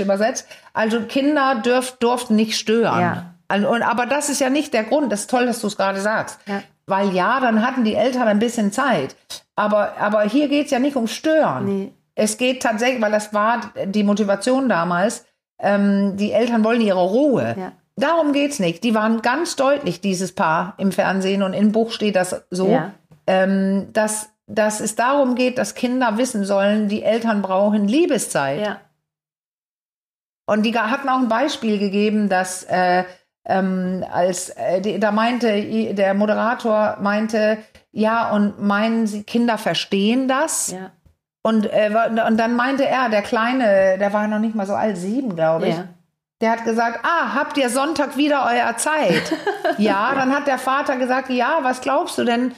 [0.01, 0.47] übersetzt.
[0.75, 3.01] Also Kinder dürf, durften nicht stören.
[3.01, 3.25] Ja.
[3.69, 5.11] Und, aber das ist ja nicht der Grund.
[5.13, 6.39] Das ist toll, dass du es gerade sagst.
[6.47, 6.63] Ja.
[6.87, 9.17] Weil ja, dann hatten die Eltern ein bisschen Zeit.
[9.57, 11.65] Aber, aber hier geht's ja nicht um Stören.
[11.65, 11.93] Nee.
[12.15, 15.27] Es geht tatsächlich, weil das war die Motivation damals,
[15.59, 17.55] ähm, die Eltern wollen ihre Ruhe.
[17.59, 17.73] Ja.
[17.97, 18.85] Darum geht's nicht.
[18.85, 22.93] Die waren ganz deutlich, dieses Paar im Fernsehen und im Buch steht das so, Ja.
[23.27, 28.61] ähm, dass, dass es darum geht, dass Kinder wissen sollen, die Eltern brauchen Liebeszeit.
[28.61, 28.81] ja.
[30.49, 33.05] Und die hatten auch ein Beispiel gegeben, dass äh,
[33.47, 37.59] ähm, als äh, die, da meinte der Moderator meinte,
[37.93, 40.73] ja und meinen Sie Kinder verstehen das?
[40.73, 40.91] Ja.
[41.43, 41.93] Und, äh,
[42.27, 45.69] und dann meinte er, der Kleine, der war noch nicht mal so alt, sieben, glaube
[45.69, 45.77] ich.
[45.77, 45.85] Ja.
[46.41, 49.33] Der hat gesagt, ah, habt ihr Sonntag wieder euer Zeit?
[49.79, 52.53] ja, dann hat der Vater gesagt, ja, was glaubst du denn,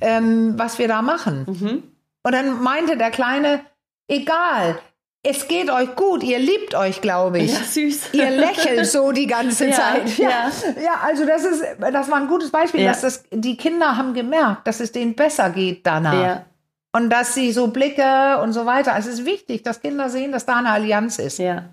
[0.00, 1.46] ähm, was wir da machen?
[1.48, 1.82] Mhm.
[2.22, 3.60] Und dann meinte der Kleine,
[4.06, 4.78] egal,
[5.28, 7.52] es geht euch gut, ihr liebt euch, glaube ich.
[7.52, 8.00] Ja, süß.
[8.12, 10.18] Ihr lächelt so die ganze Ja, Zeit.
[10.18, 10.50] ja.
[10.82, 12.90] ja, also das ist, das war ein gutes Beispiel, Ja.
[12.90, 16.12] dass das, die Kinder haben gemerkt, dass es denen besser geht danach.
[16.22, 16.44] Ja.
[16.92, 18.94] Und dass sie so Blicke und so weiter.
[18.94, 21.38] Also es ist wichtig, dass Kinder sehen, dass da eine Allianz ist.
[21.38, 21.64] Ja.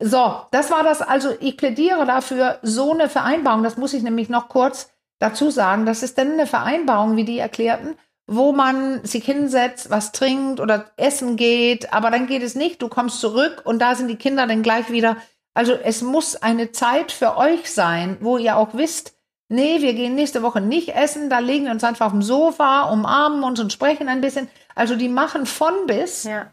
[0.00, 1.02] So, das war das.
[1.02, 4.90] Also ich plädiere dafür, so eine Vereinbarung, das muss ich nämlich noch kurz
[5.20, 7.94] dazu sagen, das ist dann eine Vereinbarung, wie die erklärten,
[8.26, 12.88] wo man sich hinsetzt, was trinkt oder essen geht, aber dann geht es nicht, du
[12.88, 15.16] kommst zurück und da sind die Kinder dann gleich wieder.
[15.52, 19.14] Also es muss eine Zeit für euch sein, wo ihr auch wisst,
[19.48, 22.84] nee, wir gehen nächste Woche nicht essen, da legen wir uns einfach auf dem Sofa,
[22.90, 24.48] umarmen uns und sprechen ein bisschen.
[24.74, 26.24] Also die machen von bis.
[26.24, 26.50] Ja.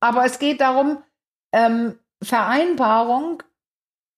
[0.00, 1.02] Aber es geht darum,
[1.52, 3.42] ähm, Vereinbarung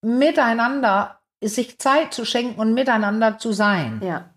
[0.00, 4.00] miteinander, sich Zeit zu schenken und miteinander zu sein.
[4.02, 4.33] Ja.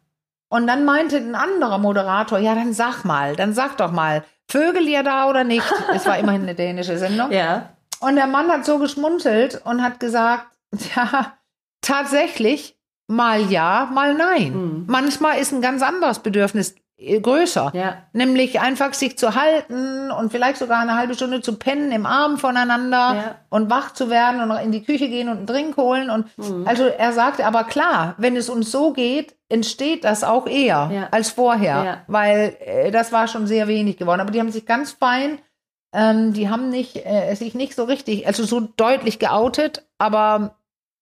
[0.50, 4.88] Und dann meinte ein anderer Moderator, ja, dann sag mal, dann sag doch mal, Vögel
[4.88, 5.66] ihr da oder nicht?
[5.94, 7.32] Es war immerhin eine dänische Sendung.
[7.38, 7.70] Ja.
[8.00, 10.48] Und der Mann hat so geschmunzelt und hat gesagt,
[10.96, 11.34] ja,
[11.82, 14.54] tatsächlich, mal ja, mal nein.
[14.54, 14.84] Mhm.
[14.88, 17.72] Manchmal ist ein ganz anderes Bedürfnis größer.
[17.76, 17.98] Ja.
[18.14, 22.38] Nämlich einfach sich zu halten und vielleicht sogar eine halbe Stunde zu pennen im Arm
[22.40, 23.36] voneinander Ja.
[23.50, 26.10] und wach zu werden und in die Küche gehen und einen Drink holen.
[26.10, 26.68] Und Mhm.
[26.68, 31.08] also er sagte, aber klar, wenn es uns so geht, entsteht das auch eher Ja.
[31.12, 32.04] als vorher.
[32.08, 34.20] Weil äh, das war schon sehr wenig geworden.
[34.22, 35.38] Aber die haben sich ganz fein,
[35.94, 40.56] ähm, die haben nicht, äh, sich nicht so richtig, also so deutlich geoutet, aber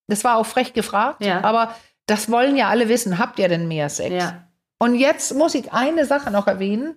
[0.07, 1.23] das war auch frech gefragt.
[1.23, 1.41] Ja.
[1.43, 1.73] Aber
[2.05, 3.17] das wollen ja alle wissen.
[3.17, 4.13] Habt ihr denn mehr Sex?
[4.23, 4.41] Ja.
[4.79, 6.95] Und jetzt muss ich eine Sache noch erwähnen.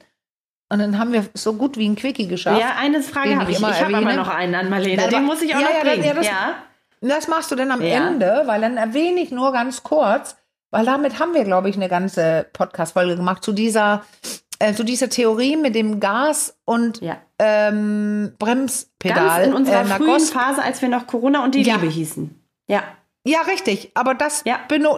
[0.71, 2.61] Und dann haben wir so gut wie ein Quickie geschafft.
[2.61, 3.63] Ja, eine Frage habe ich ich.
[3.63, 4.17] immer Ich habe aber erwähne.
[4.23, 5.03] noch einen an Marlene.
[5.03, 6.05] Ja, Den muss ich auch ja, noch bringen.
[6.05, 6.55] ja, das- ja.
[7.01, 7.81] Und Das machst du dann am.
[7.81, 10.37] Ende, weil dann erwähne ich nur ganz kurz,
[10.71, 14.05] weil damit haben wir, glaube ich, eine ganze Podcast-Folge gemacht zu dieser,
[14.59, 17.17] äh, zu dieser Theorie mit dem Gas und Ja.
[17.39, 19.25] ähm, Bremspedal.
[19.25, 21.63] Ganz in unserer äh, frühen Phase, als wir noch Corona und die.
[21.63, 22.35] Liebe hießen.
[22.67, 22.83] Ja.
[23.25, 23.93] Ja, richtig.
[23.95, 24.43] Aber das,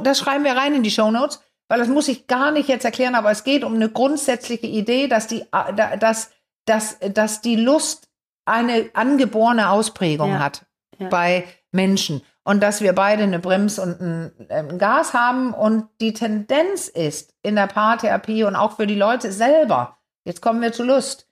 [0.02, 3.14] das schreiben wir rein in die Shownotes, weil das muss ich gar nicht jetzt erklären,
[3.14, 6.30] aber es geht um eine grundsätzliche Idee, dass die, äh, da- dass,
[6.66, 8.08] dass, dass die Lust
[8.44, 10.38] eine angeborene Ausprägung Ja.
[10.40, 10.66] hat
[10.98, 11.08] Ja.
[11.08, 16.12] bei Menschen und dass wir beide eine Brems und ein, ein Gas haben und die
[16.12, 20.82] Tendenz ist in der Paartherapie und auch für die Leute selber, jetzt kommen wir zu
[20.82, 21.28] Lust,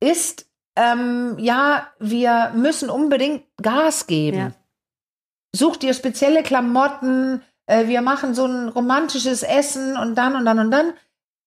[0.00, 0.46] ist,
[0.76, 4.38] ähm, ja, wir müssen unbedingt Gas geben.
[4.38, 4.52] Ja.
[5.56, 10.58] Such dir spezielle Klamotten, äh, wir machen so ein romantisches Essen und dann und dann
[10.58, 10.92] und dann.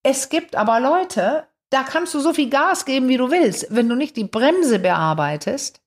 [0.03, 3.67] Es gibt aber Leute, da kannst du so viel Gas geben, wie du willst.
[3.69, 5.81] Wenn du nicht die Bremse bearbeitest,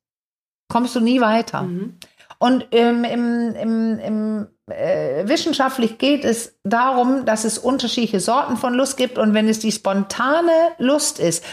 [0.69, 1.63] kommst du nie weiter.
[1.63, 1.99] Mhm.
[2.39, 8.75] Und ähm, im, im, im, äh, wissenschaftlich geht es darum, dass es unterschiedliche Sorten von
[8.75, 9.19] Lust gibt.
[9.19, 11.45] Und wenn es die spontane Lust ist,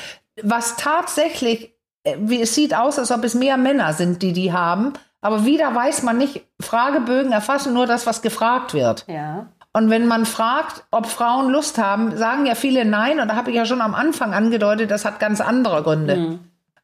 [0.41, 4.53] was tatsächlich, äh, wie es sieht aus, als ob es mehr Männer sind, die die
[4.53, 4.93] haben.
[5.27, 9.03] Aber wieder weiß man nicht, Fragebögen erfassen nur das, was gefragt wird.
[9.09, 9.47] Ja.
[9.73, 13.19] Und wenn man fragt, ob Frauen Lust haben, sagen ja viele nein.
[13.19, 16.15] Und da habe ich ja schon am Anfang angedeutet, das hat ganz andere Gründe.
[16.15, 16.39] Mhm.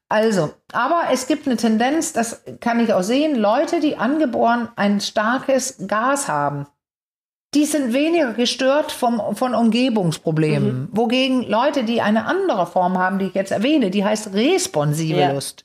[0.09, 4.99] Also, aber es gibt eine Tendenz, das kann ich auch sehen, Leute, die angeboren ein
[4.99, 6.67] starkes Gas haben,
[7.53, 10.89] die sind weniger gestört vom, von Umgebungsproblemen.
[10.91, 15.31] Wogegen Leute, die eine andere Form haben, die ich jetzt erwähne, die heißt responsive Ja.
[15.31, 15.63] Lust,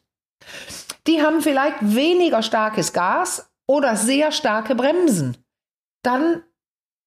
[1.09, 5.37] die haben vielleicht weniger starkes Gas oder sehr starke Bremsen.
[6.03, 6.43] Dann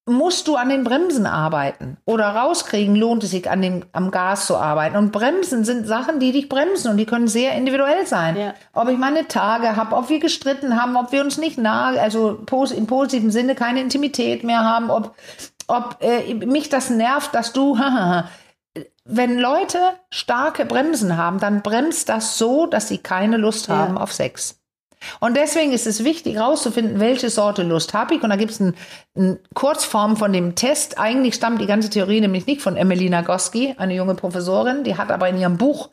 [0.04, 4.46] musst du an den Bremsen arbeiten oder rauskriegen, lohnt es sich an dem, am Gas
[4.46, 4.96] zu arbeiten.
[4.96, 8.36] Und Bremsen sind Sachen, die dich bremsen und die können sehr individuell sein.
[8.36, 8.54] Ja.
[8.72, 12.44] Ob ich meine Tage habe, ob wir gestritten haben, ob wir uns nicht nahe, also
[12.76, 15.14] im positiven Sinne keine Intimität mehr haben, ob,
[15.68, 17.78] ob äh, mich das nervt, dass du,
[19.04, 19.78] wenn Leute
[20.10, 23.76] starke Bremsen haben, dann bremst das so, dass sie keine Lust Ja.
[23.76, 24.58] haben auf Sex.
[25.18, 28.22] Und deswegen ist es wichtig, herauszufinden, welche Sorte Lust habe ich.
[28.22, 28.74] Und da gibt es eine
[29.16, 30.98] ein Kurzform von dem Test.
[30.98, 34.84] Eigentlich stammt die ganze Theorie nämlich nicht von Emily Nagoski, eine junge Professorin.
[34.84, 35.90] Die hat aber in ihrem Buch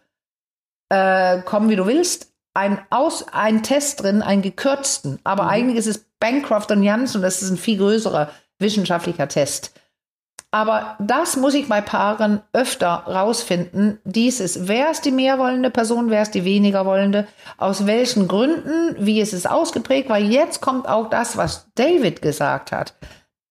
[0.89, 5.19] äh, Komm, wie du willst, ein, Aus, ein Test drin, einen gekürzten.
[5.23, 9.78] Aber eigentlich ist es Bancroft und Jans und das ist ein viel größerer wissenschaftlicher Test.
[10.51, 13.99] Aber das muss ich bei Paaren öfter rausfinden.
[14.03, 18.95] Dieses, wer ist die mehr wollende Person, wer ist die weniger wollende, aus welchen Gründen,
[18.97, 22.95] wie ist es ausgeprägt, weil jetzt kommt auch das, was David gesagt hat.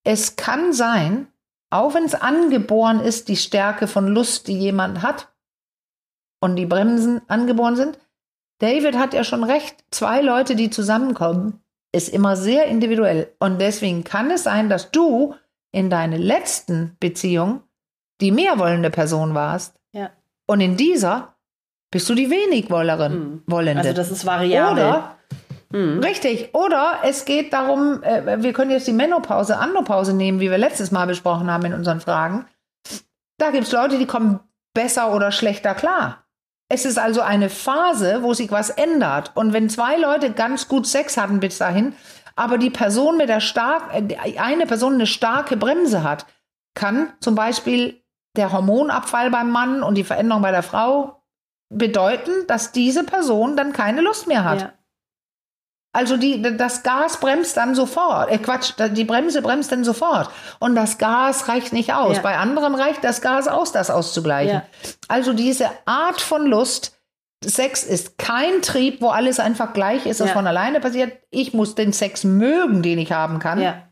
[0.03, 1.29] Es kann sein,
[1.71, 5.29] auch wenn es angeboren ist, die Stärke von Lust, die jemand hat
[6.41, 7.99] und die Bremsen angeboren sind.
[8.59, 11.61] David hat ja schon recht, zwei Leute, die zusammenkommen,
[11.93, 13.33] ist immer sehr individuell.
[13.39, 15.37] Und deswegen kann es sein, dass du
[15.73, 17.63] in deiner letzten Beziehung
[18.21, 19.77] die mehr wollende Person warst.
[19.93, 20.11] Ja.
[20.47, 21.37] Und in dieser
[21.91, 23.43] bist du die wenig wollerin, Mhm.
[23.47, 23.81] wollende.
[23.83, 24.85] Also das ist variabel.
[24.85, 25.17] Oder,
[25.71, 26.01] Mhm.
[26.01, 30.59] richtig, oder es geht darum, äh, wir können jetzt die Menopause, Andropause nehmen, wie wir
[30.59, 32.47] letztes Mal besprochen haben in unseren Fragen.
[33.39, 34.41] Da gibt es Leute, die kommen
[34.75, 36.25] besser oder schlechter klar.
[36.71, 39.33] Es ist also eine Phase, wo sich was ändert.
[39.35, 41.95] Und wenn zwei Leute ganz gut Sex hatten bis dahin,
[42.39, 46.27] aber die Person mit der stark, äh, eine Person eine starke Bremse hat,
[46.75, 48.01] kann zum Beispiel
[48.37, 51.23] der Hormonabfall beim Mann und die Veränderung bei der Frau
[51.69, 54.61] bedeuten, dass diese Person dann keine Lust mehr hat.
[54.61, 54.73] Ja.
[55.93, 58.31] Also die, das Gas bremst dann sofort.
[58.31, 60.31] Äh, Quatsch, die Bremse bremst dann sofort.
[60.61, 62.17] Und das Gas reicht nicht aus.
[62.17, 62.23] Ja.
[62.23, 64.63] Bei anderen reicht das Gas aus, das auszugleichen.
[64.63, 64.89] Ja.
[65.09, 66.98] Also diese Art von Lust,
[67.45, 70.35] Sex ist kein Trieb, wo alles einfach gleich ist, das Ja.
[70.35, 71.13] von alleine passiert.
[71.31, 73.61] Ich muss den Sex mögen, den ich haben kann.
[73.61, 73.83] Ja.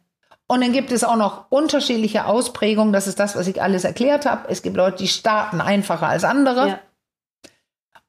[0.49, 2.93] Und dann gibt es auch noch unterschiedliche Ausprägungen.
[2.93, 4.49] Das ist das, was ich alles erklärt habe.
[4.49, 6.69] Es gibt Leute, die starten einfacher als andere.
[6.69, 6.79] Ja.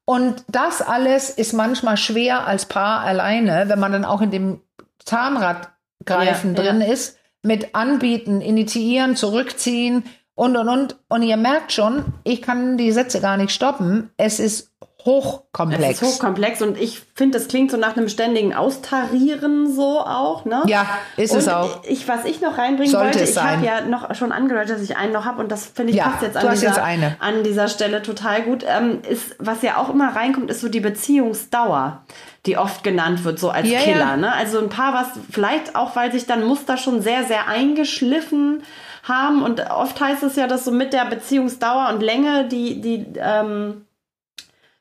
[0.06, 4.62] Und das alles ist manchmal schwer als Paar alleine, wenn man dann auch in dem
[5.04, 10.04] Zahnradgreifen drin ist, mit anbieten, initiieren, zurückziehen
[10.36, 10.96] und und und.
[11.10, 14.12] Und ihr merkt schon, ich kann die Sätze gar nicht stoppen.
[14.18, 14.72] Es ist
[15.08, 15.84] hochkomplex.
[15.84, 20.46] Es ist hochkomplex und ich finde, das klingt so nach einem ständigen Austarieren so auch,
[20.46, 20.62] ne?
[20.68, 21.82] Ja, ist und es auch.
[21.86, 24.96] Ich, was ich noch reinbringen Sollte wollte, ich habe ja noch schon angedeutet, dass ich
[24.98, 27.16] einen noch habe und das finde ich Ja, passt jetzt an dieser, jetzt eine.
[27.20, 28.64] an dieser Stelle total gut.
[28.68, 32.04] Ähm, ist, was ja auch immer reinkommt, ist so die Beziehungsdauer,
[32.46, 34.00] die oft genannt wird, so als Ja, Killer.
[34.00, 34.18] ja.
[34.18, 34.32] Ne?
[34.34, 38.62] Also ein paar, was vielleicht auch, weil sich dann Muster schon sehr, sehr eingeschliffen
[39.04, 43.06] haben und oft heißt es ja, dass so mit der Beziehungsdauer und Länge die, die,
[43.18, 43.86] ähm,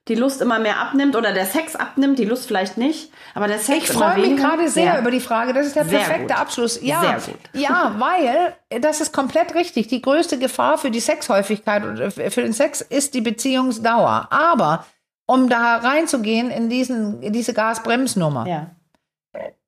[0.09, 3.59] die Lust immer mehr abnimmt oder der Sex abnimmt, die Lust vielleicht nicht, aber der
[3.59, 4.99] Sex Ich freue mich gerade sehr Ja.
[5.01, 5.53] über die Frage.
[5.53, 6.39] Das ist der Sehr perfekte gut.
[6.41, 6.81] Abschluss.
[6.81, 7.41] Ja, Sehr gut.
[7.55, 9.89] ja, weil das ist komplett richtig.
[9.89, 14.29] Die größte Gefahr für die Sexhäufigkeit und äh, für den Sex ist die Beziehungsdauer.
[14.31, 14.87] Aber
[15.27, 18.47] um da reinzugehen in, diesen, in diese Gasbremsnummer.
[18.47, 18.71] Ja.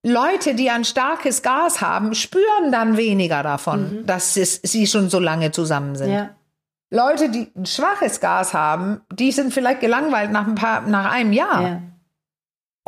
[0.04, 4.06] Leute, die ein starkes Gas haben, spüren dann weniger davon, Mhm.
[4.06, 6.12] dass es, sie schon so lange zusammen sind.
[6.12, 6.30] Ja.
[6.90, 11.32] Leute, die ein schwaches Gas haben, die sind vielleicht gelangweilt nach ein paar, nach einem
[11.32, 11.62] Jahr.
[11.62, 11.82] Ja.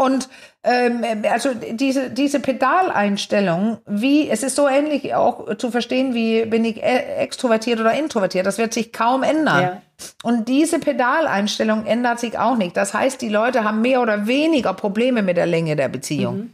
[0.00, 0.30] Und
[0.64, 6.64] ähm, also diese, diese Pedaleinstellung, wie, es ist so ähnlich auch zu verstehen, wie bin
[6.64, 8.46] ich e- extrovertiert oder introvertiert.
[8.46, 9.62] Das wird sich kaum ändern.
[9.62, 9.82] Ja.
[10.22, 12.78] Und diese Pedaleinstellung ändert sich auch nicht.
[12.78, 16.52] Das heißt, die Leute haben mehr oder weniger Probleme mit der Länge der Beziehung.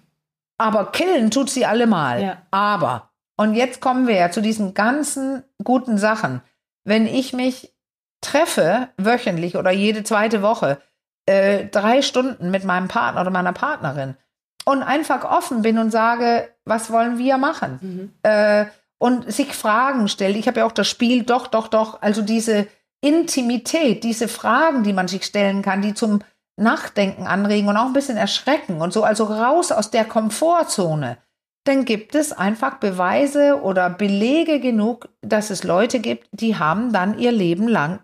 [0.59, 2.23] Aber killen tut sie allemal.
[2.23, 2.39] Ja.
[2.51, 6.43] Aber, und jetzt kommen wir ja zu diesen ganzen guten Sachen.
[6.87, 7.75] Wenn ich mich
[8.21, 10.81] treffe, wöchentlich oder jede zweite Woche,
[11.27, 14.17] äh, drei Stunden mit meinem Partner oder meiner Partnerin
[14.65, 17.79] und einfach offen bin und sage, was wollen wir machen?
[17.83, 18.13] Mhm.
[18.23, 18.67] Äh,
[18.99, 20.37] und sich Fragen stellt.
[20.37, 22.67] Ich habe ja auch das Spiel, doch, doch, doch, also diese
[23.01, 26.21] Intimität, diese Fragen, die man sich stellen kann, die zum
[26.57, 31.19] Nachdenken anregen und auch ein bisschen erschrecken und so, also raus aus der Komfortzone.
[31.67, 37.19] Dann gibt es einfach Beweise oder Belege genug, dass es Leute gibt, die haben dann
[37.19, 37.99] ihr Leben lang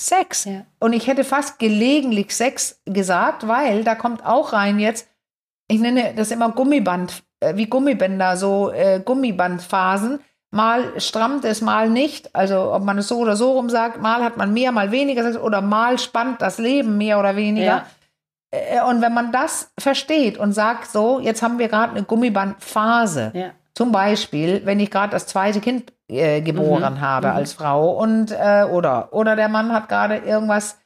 [0.00, 0.46] Sex.
[0.46, 0.64] Ja.
[0.80, 5.08] Und ich hätte fast gelegentlich Sex gesagt, weil da kommt auch rein jetzt,
[5.68, 10.20] ich nenne das immer Gummiband, äh, wie Gummibänder, so äh, Gummibandphasen.
[10.50, 12.34] Mal strammt es, mal nicht.
[12.34, 15.22] Also ob man es so oder so rum sagt, mal hat man mehr, mal weniger
[15.22, 17.66] Sex oder mal spannt das Leben mehr oder weniger.
[17.66, 17.86] Ja.
[18.52, 23.32] Äh, Und wenn man das versteht und sagt, so, jetzt haben wir gerade eine Gummibandphase.
[23.34, 23.46] Ja.
[23.74, 27.00] Zum Beispiel, wenn ich gerade das zweite Kind äh, geboren Mhm.
[27.00, 27.36] habe Mhm.
[27.36, 30.76] als Frau und äh, oder oder der Mann hat gerade irgendwas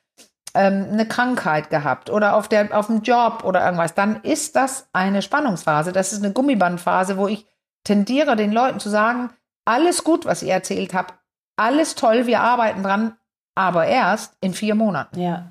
[0.54, 4.88] ähm, eine Krankheit gehabt oder auf der auf dem Job oder irgendwas, dann ist das
[4.92, 5.92] eine Spannungsphase.
[5.92, 7.44] Das ist eine Gummibandphase, wo ich
[7.84, 9.30] tendiere den Leuten zu sagen,
[9.64, 11.14] alles gut, was ihr erzählt habt,
[11.56, 13.16] alles toll, wir arbeiten dran,
[13.56, 15.46] aber erst in vier Monaten Ja.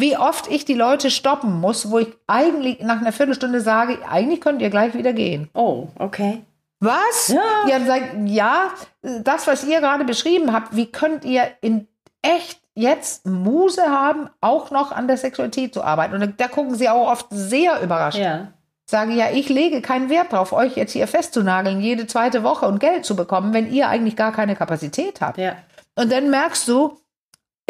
[0.00, 4.40] Wie oft ich die Leute stoppen muss, wo ich eigentlich nach einer Viertelstunde sage, eigentlich
[4.40, 5.48] könnt ihr gleich wieder gehen.
[5.54, 6.42] Oh, okay.
[6.80, 7.28] Was?
[7.28, 7.80] Ja.
[7.86, 8.70] Sag, ja,
[9.02, 11.86] das, was ihr gerade beschrieben habt, wie könnt ihr in
[12.22, 16.14] echt jetzt Muse haben, auch noch an der Sexualität zu arbeiten?
[16.14, 18.18] Und da, da gucken sie auch oft sehr überrascht.
[18.18, 18.48] Ja.
[18.90, 22.80] Sage ja, ich lege keinen Wert drauf, euch jetzt hier festzunageln, jede zweite Woche und
[22.80, 25.38] Geld zu bekommen, wenn ihr eigentlich gar keine Kapazität habt.
[25.38, 25.56] Ja.
[25.94, 26.99] Und dann merkst du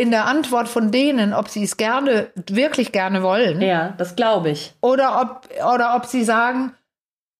[0.01, 4.51] in der Antwort von denen, ob sie es gerne, wirklich gerne wollen, Ja, das glaube
[4.51, 4.72] ich.
[4.80, 6.74] oder ob, oder ob sie sagen,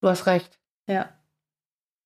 [0.01, 0.59] du hast recht.
[0.87, 1.07] Ja.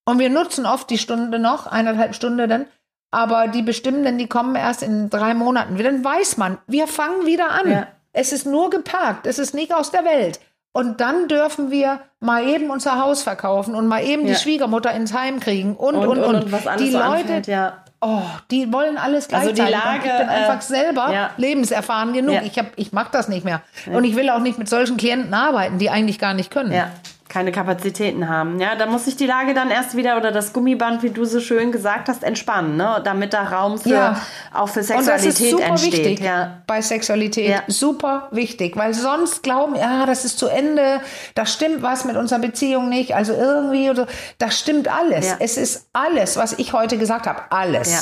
[0.08, 2.66] Und wir nutzen oft die Stunde noch, eineinhalb Stunden dann,
[3.12, 5.78] aber die Bestimmenden, die kommen erst in drei Monaten.
[5.78, 7.72] Dann weiß man, wir fangen wieder an.
[7.72, 7.88] Ja.
[8.14, 10.40] Es ist nur geparkt, es ist nicht aus der Welt.
[10.74, 14.34] Und dann dürfen wir mal eben unser Haus verkaufen und mal eben Ja.
[14.34, 16.52] die Schwiegermutter ins Heim kriegen und, und, und.
[16.52, 17.85] was alles die Leute, anfällt, ja.
[18.02, 18.22] Oh,
[18.52, 19.84] die wollen alles Also die gleichzeitig.
[19.84, 21.30] Lage, ich bin äh, einfach selber ja.
[21.38, 22.36] lebenserfahren genug.
[22.36, 22.42] Ja.
[22.44, 23.62] Ich, hab, ich mag das nicht mehr.
[23.92, 26.72] Und ich will auch nicht mit solchen Klienten arbeiten, die eigentlich gar nicht können.
[26.72, 26.92] Ja,
[27.36, 28.62] keine Kapazitäten haben.
[28.62, 31.42] Ja, da muss sich die Lage dann erst wieder oder das Gummiband, wie du so
[31.42, 33.02] schön gesagt hast, entspannen, ne?
[33.04, 34.22] damit da Raum für Ja.
[34.54, 35.94] auch für Und das ist Sexualität super entsteht.
[35.94, 36.62] wichtig Ja.
[36.66, 37.50] bei Sexualität.
[37.50, 37.64] Ja.
[37.68, 41.02] Super wichtig, weil sonst glauben, ja, das ist zu Ende,
[41.34, 44.08] da stimmt was mit unserer Beziehung nicht, also irgendwie oder
[44.38, 45.28] das stimmt alles.
[45.28, 45.36] Ja.
[45.40, 47.92] Es ist alles, was ich heute gesagt habe, alles.
[47.92, 48.00] Ja.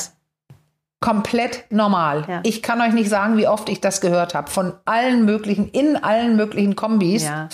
[1.00, 2.24] Komplett normal.
[2.28, 2.40] Ja.
[2.44, 4.52] Ich kann euch nicht sagen, wie oft ich das gehört habe.
[4.52, 7.24] Von allen möglichen, in allen möglichen Kombis.
[7.24, 7.50] Ja.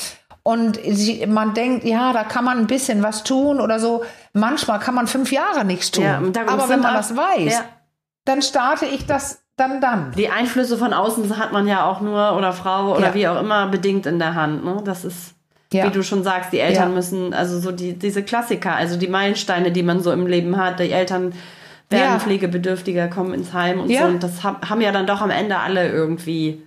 [0.50, 4.04] Und sie, man denkt, ja, da kann man ein bisschen was tun oder so.
[4.34, 6.04] Manchmal kann man fünf Jahre nichts tun.
[6.06, 7.66] Ja, Aber wenn man das weiß, Ja.
[8.26, 10.12] dann starte ich das dann dann.
[10.18, 13.14] Die Einflüsse von außen hat man ja auch nur oder Frau oder Ja.
[13.14, 14.66] wie auch immer bedingt in der Hand.
[14.66, 14.82] Ne?
[14.84, 15.36] Das ist,
[15.70, 19.72] wie du schon sagst, die Eltern müssen, also so die, diese Klassiker, also die Meilensteine,
[19.72, 21.32] die man so im Leben hat, die Eltern
[21.92, 24.04] werden pflegebedürftiger, kommen ins Heim und so.
[24.04, 26.64] Und das hab, haben ja dann doch am Ende alle irgendwie.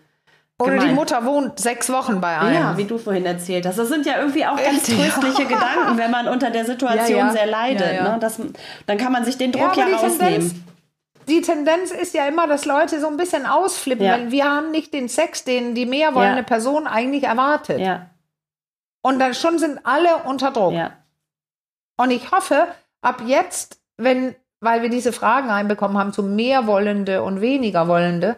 [0.62, 0.92] Oder die.
[0.92, 2.54] Mutter wohnt sechs Wochen bei einem.
[2.54, 3.78] Ja, wie du vorhin erzählt hast.
[3.78, 4.98] Das sind ja irgendwie auch ganz Echt?
[4.98, 7.32] tröstliche Gedanken, wenn man unter der Situation Ja, ja.
[7.32, 7.94] sehr leidet.
[7.94, 8.12] Ja.
[8.12, 8.18] Ne?
[8.20, 8.40] Das,
[8.86, 10.18] dann kann man sich den Druck ja, rausnehmen.
[10.18, 10.54] Tendenz,
[11.28, 14.92] die Tendenz ist ja immer, dass Leute so ein bisschen ausflippen, wenn wir haben nicht
[14.92, 16.42] den Sex, den die mehr wollende.
[16.42, 17.80] Person eigentlich erwartet.
[19.02, 20.74] Und dann schon sind alle unter Druck.
[21.96, 22.68] Und ich hoffe,
[23.02, 28.36] ab jetzt, wenn, weil wir diese Fragen einbekommen haben zu mehr Wollende und weniger Wollende,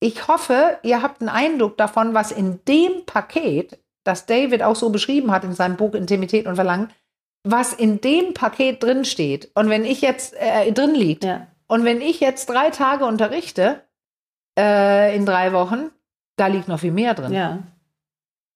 [0.00, 4.90] ich hoffe, ihr habt einen Eindruck davon, was in dem Paket, das David auch so
[4.90, 6.90] beschrieben hat in seinem Buch Intimität und Verlangen,
[7.44, 9.50] was in dem Paket drin steht.
[9.54, 11.46] Und wenn ich jetzt äh, drin liegt, ja.
[11.68, 13.82] und wenn ich jetzt drei Tage unterrichte,
[14.58, 15.90] äh, in drei Wochen,
[16.36, 17.58] da liegt noch viel mehr drin, ja.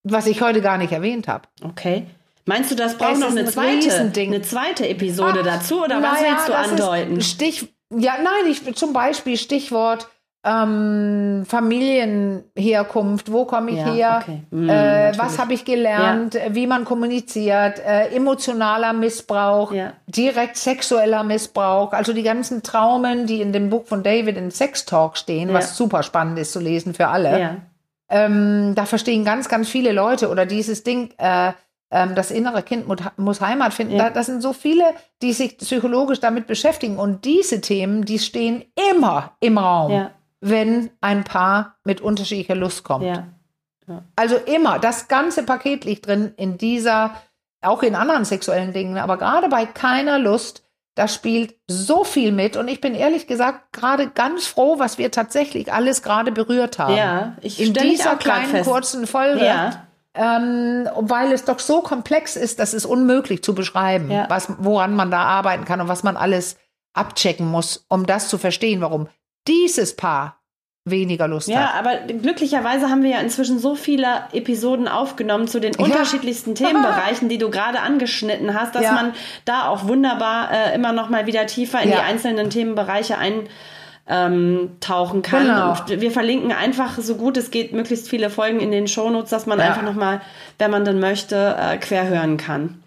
[0.03, 1.49] was ich heute gar nicht erwähnt habe.
[1.63, 2.07] Okay.
[2.47, 5.85] Meinst du, das braucht Es noch eine ein zweite, eine zweite Episode Ach, dazu?
[5.85, 7.21] Oder was naja, willst du andeuten?
[7.21, 10.09] Stich, ja, nein, ich, zum Beispiel Stichwort
[10.45, 14.43] ähm, Familienherkunft, wo komme ich Ja, her, okay.
[14.51, 19.93] Mm, äh, was habe ich gelernt, äh, wie man kommuniziert, äh, emotionaler Missbrauch, Ja.
[20.07, 24.87] direkt sexueller Missbrauch, also die ganzen Traumen, die in dem Buch von David in Sex
[24.87, 25.55] Talk stehen, Ja.
[25.55, 27.39] was super spannend ist zu lesen für alle.
[27.41, 27.57] Ja.
[28.09, 31.53] Ähm, da verstehen ganz, ganz viele Leute oder dieses Ding, äh,
[31.93, 33.95] ähm, das innere Kind mu- muss Heimat finden.
[33.97, 34.05] Ja.
[34.05, 34.85] Da, das sind so viele,
[35.23, 36.99] die sich psychologisch damit beschäftigen.
[36.99, 40.11] Und diese Themen, die stehen immer im Raum, Ja.
[40.41, 43.05] Wenn ein Paar mit unterschiedlicher Lust kommt.
[43.05, 43.29] Ja.
[44.17, 47.13] Also immer, das ganze Paket liegt drin in dieser,
[47.61, 50.63] auch in anderen sexuellen Dingen, aber gerade bei keiner Lust,
[50.95, 52.57] da spielt so viel mit.
[52.57, 56.97] Und ich bin ehrlich gesagt gerade ganz froh, was wir tatsächlich alles gerade berührt haben.
[56.97, 58.69] Ja, ich in dieser kleinen fest.
[58.71, 59.45] kurzen Folge.
[59.45, 59.87] Ja.
[60.15, 64.27] Ähm, weil es doch so komplex ist, dass es unmöglich zu beschreiben, Ja.
[64.29, 66.57] was, woran man da arbeiten kann und was man alles
[66.93, 69.09] abchecken muss, um das zu verstehen, warum
[69.49, 70.37] dieses Paar
[70.87, 71.87] weniger Lust Ja, hat.
[71.87, 77.39] aber glücklicherweise haben wir ja inzwischen so viele Episoden aufgenommen zu den unterschiedlichsten Themenbereichen, die
[77.39, 78.93] du gerade angeschnitten hast, dass Ja.
[78.93, 79.13] man
[79.45, 81.97] da auch wunderbar äh, immer noch mal wieder tiefer in Ja.
[81.97, 83.49] die einzelnen Themenbereiche ein
[84.13, 85.43] ähm, tauchen kann.
[85.47, 85.71] Genau.
[85.71, 89.47] Und wir verlinken einfach so gut es geht möglichst viele Folgen in den Shownotes, dass
[89.47, 89.67] man Ja.
[89.67, 90.21] einfach noch mal,
[90.59, 92.83] wenn man denn möchte, äh, quer hören kann.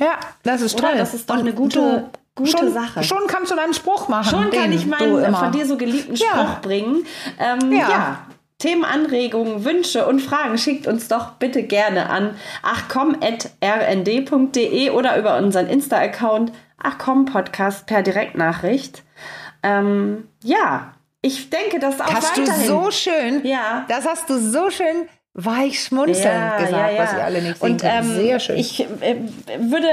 [0.00, 0.88] Ja, das ist Oder?
[0.90, 0.98] toll.
[0.98, 3.02] Das ist doch Und eine gute- gute schon, Sache.
[3.02, 4.30] Schon kannst du deinen Spruch machen.
[4.30, 6.26] Schon kann den ich du meinen von dir so geliebten Ja.
[6.26, 7.04] Spruch bringen.
[7.38, 7.88] Ähm, ja.
[7.90, 8.18] Ja.
[8.58, 12.36] Themenanregungen, Wünsche und Fragen schickt uns doch bitte gerne an
[13.60, 19.02] achcom.rnd.de oder über unseren Insta-Account achcom-podcast per Direktnachricht.
[19.64, 22.66] Ähm, ja, ich denke, dass auch Hast du weiterhin...
[22.66, 23.84] so schön, Ja.
[23.88, 28.04] das hast du so schön weich schmunzelnd gesagt, was ihr alle nicht sehen Und ähm,
[28.04, 28.56] Sehr schön.
[28.58, 29.16] ich äh,
[29.58, 29.86] würde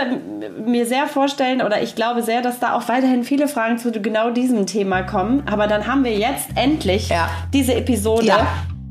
[0.66, 4.32] mir sehr vorstellen oder ich glaube sehr, dass da auch weiterhin viele Fragen zu genau
[4.32, 5.44] diesem Thema kommen.
[5.50, 7.30] Aber dann haben wir jetzt endlich Ja.
[7.54, 8.48] diese Episode, Ja.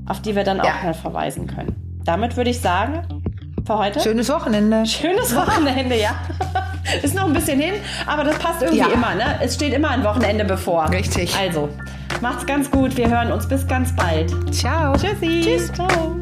[0.07, 0.74] auf die wir dann auch Ja.
[0.84, 1.76] mal verweisen können.
[2.05, 3.03] Damit würde ich sagen,
[3.66, 4.01] für heute.
[4.01, 4.86] Schönes Wochenende.
[4.86, 6.12] Schönes Wochenende, ja.
[7.03, 7.74] Ist noch ein bisschen hin,
[8.07, 8.86] aber das passt irgendwie Ja.
[8.94, 9.38] immer, ne?
[9.42, 10.88] Es steht immer ein Wochenende bevor.
[10.90, 11.36] Richtig.
[11.38, 11.68] Also,
[12.20, 12.96] macht's ganz gut.
[12.96, 14.32] Wir hören uns bis ganz bald.
[14.54, 14.94] Ciao.
[14.96, 15.40] Tschüssi.
[15.42, 15.72] Tschüss.
[15.72, 16.18] Ciao.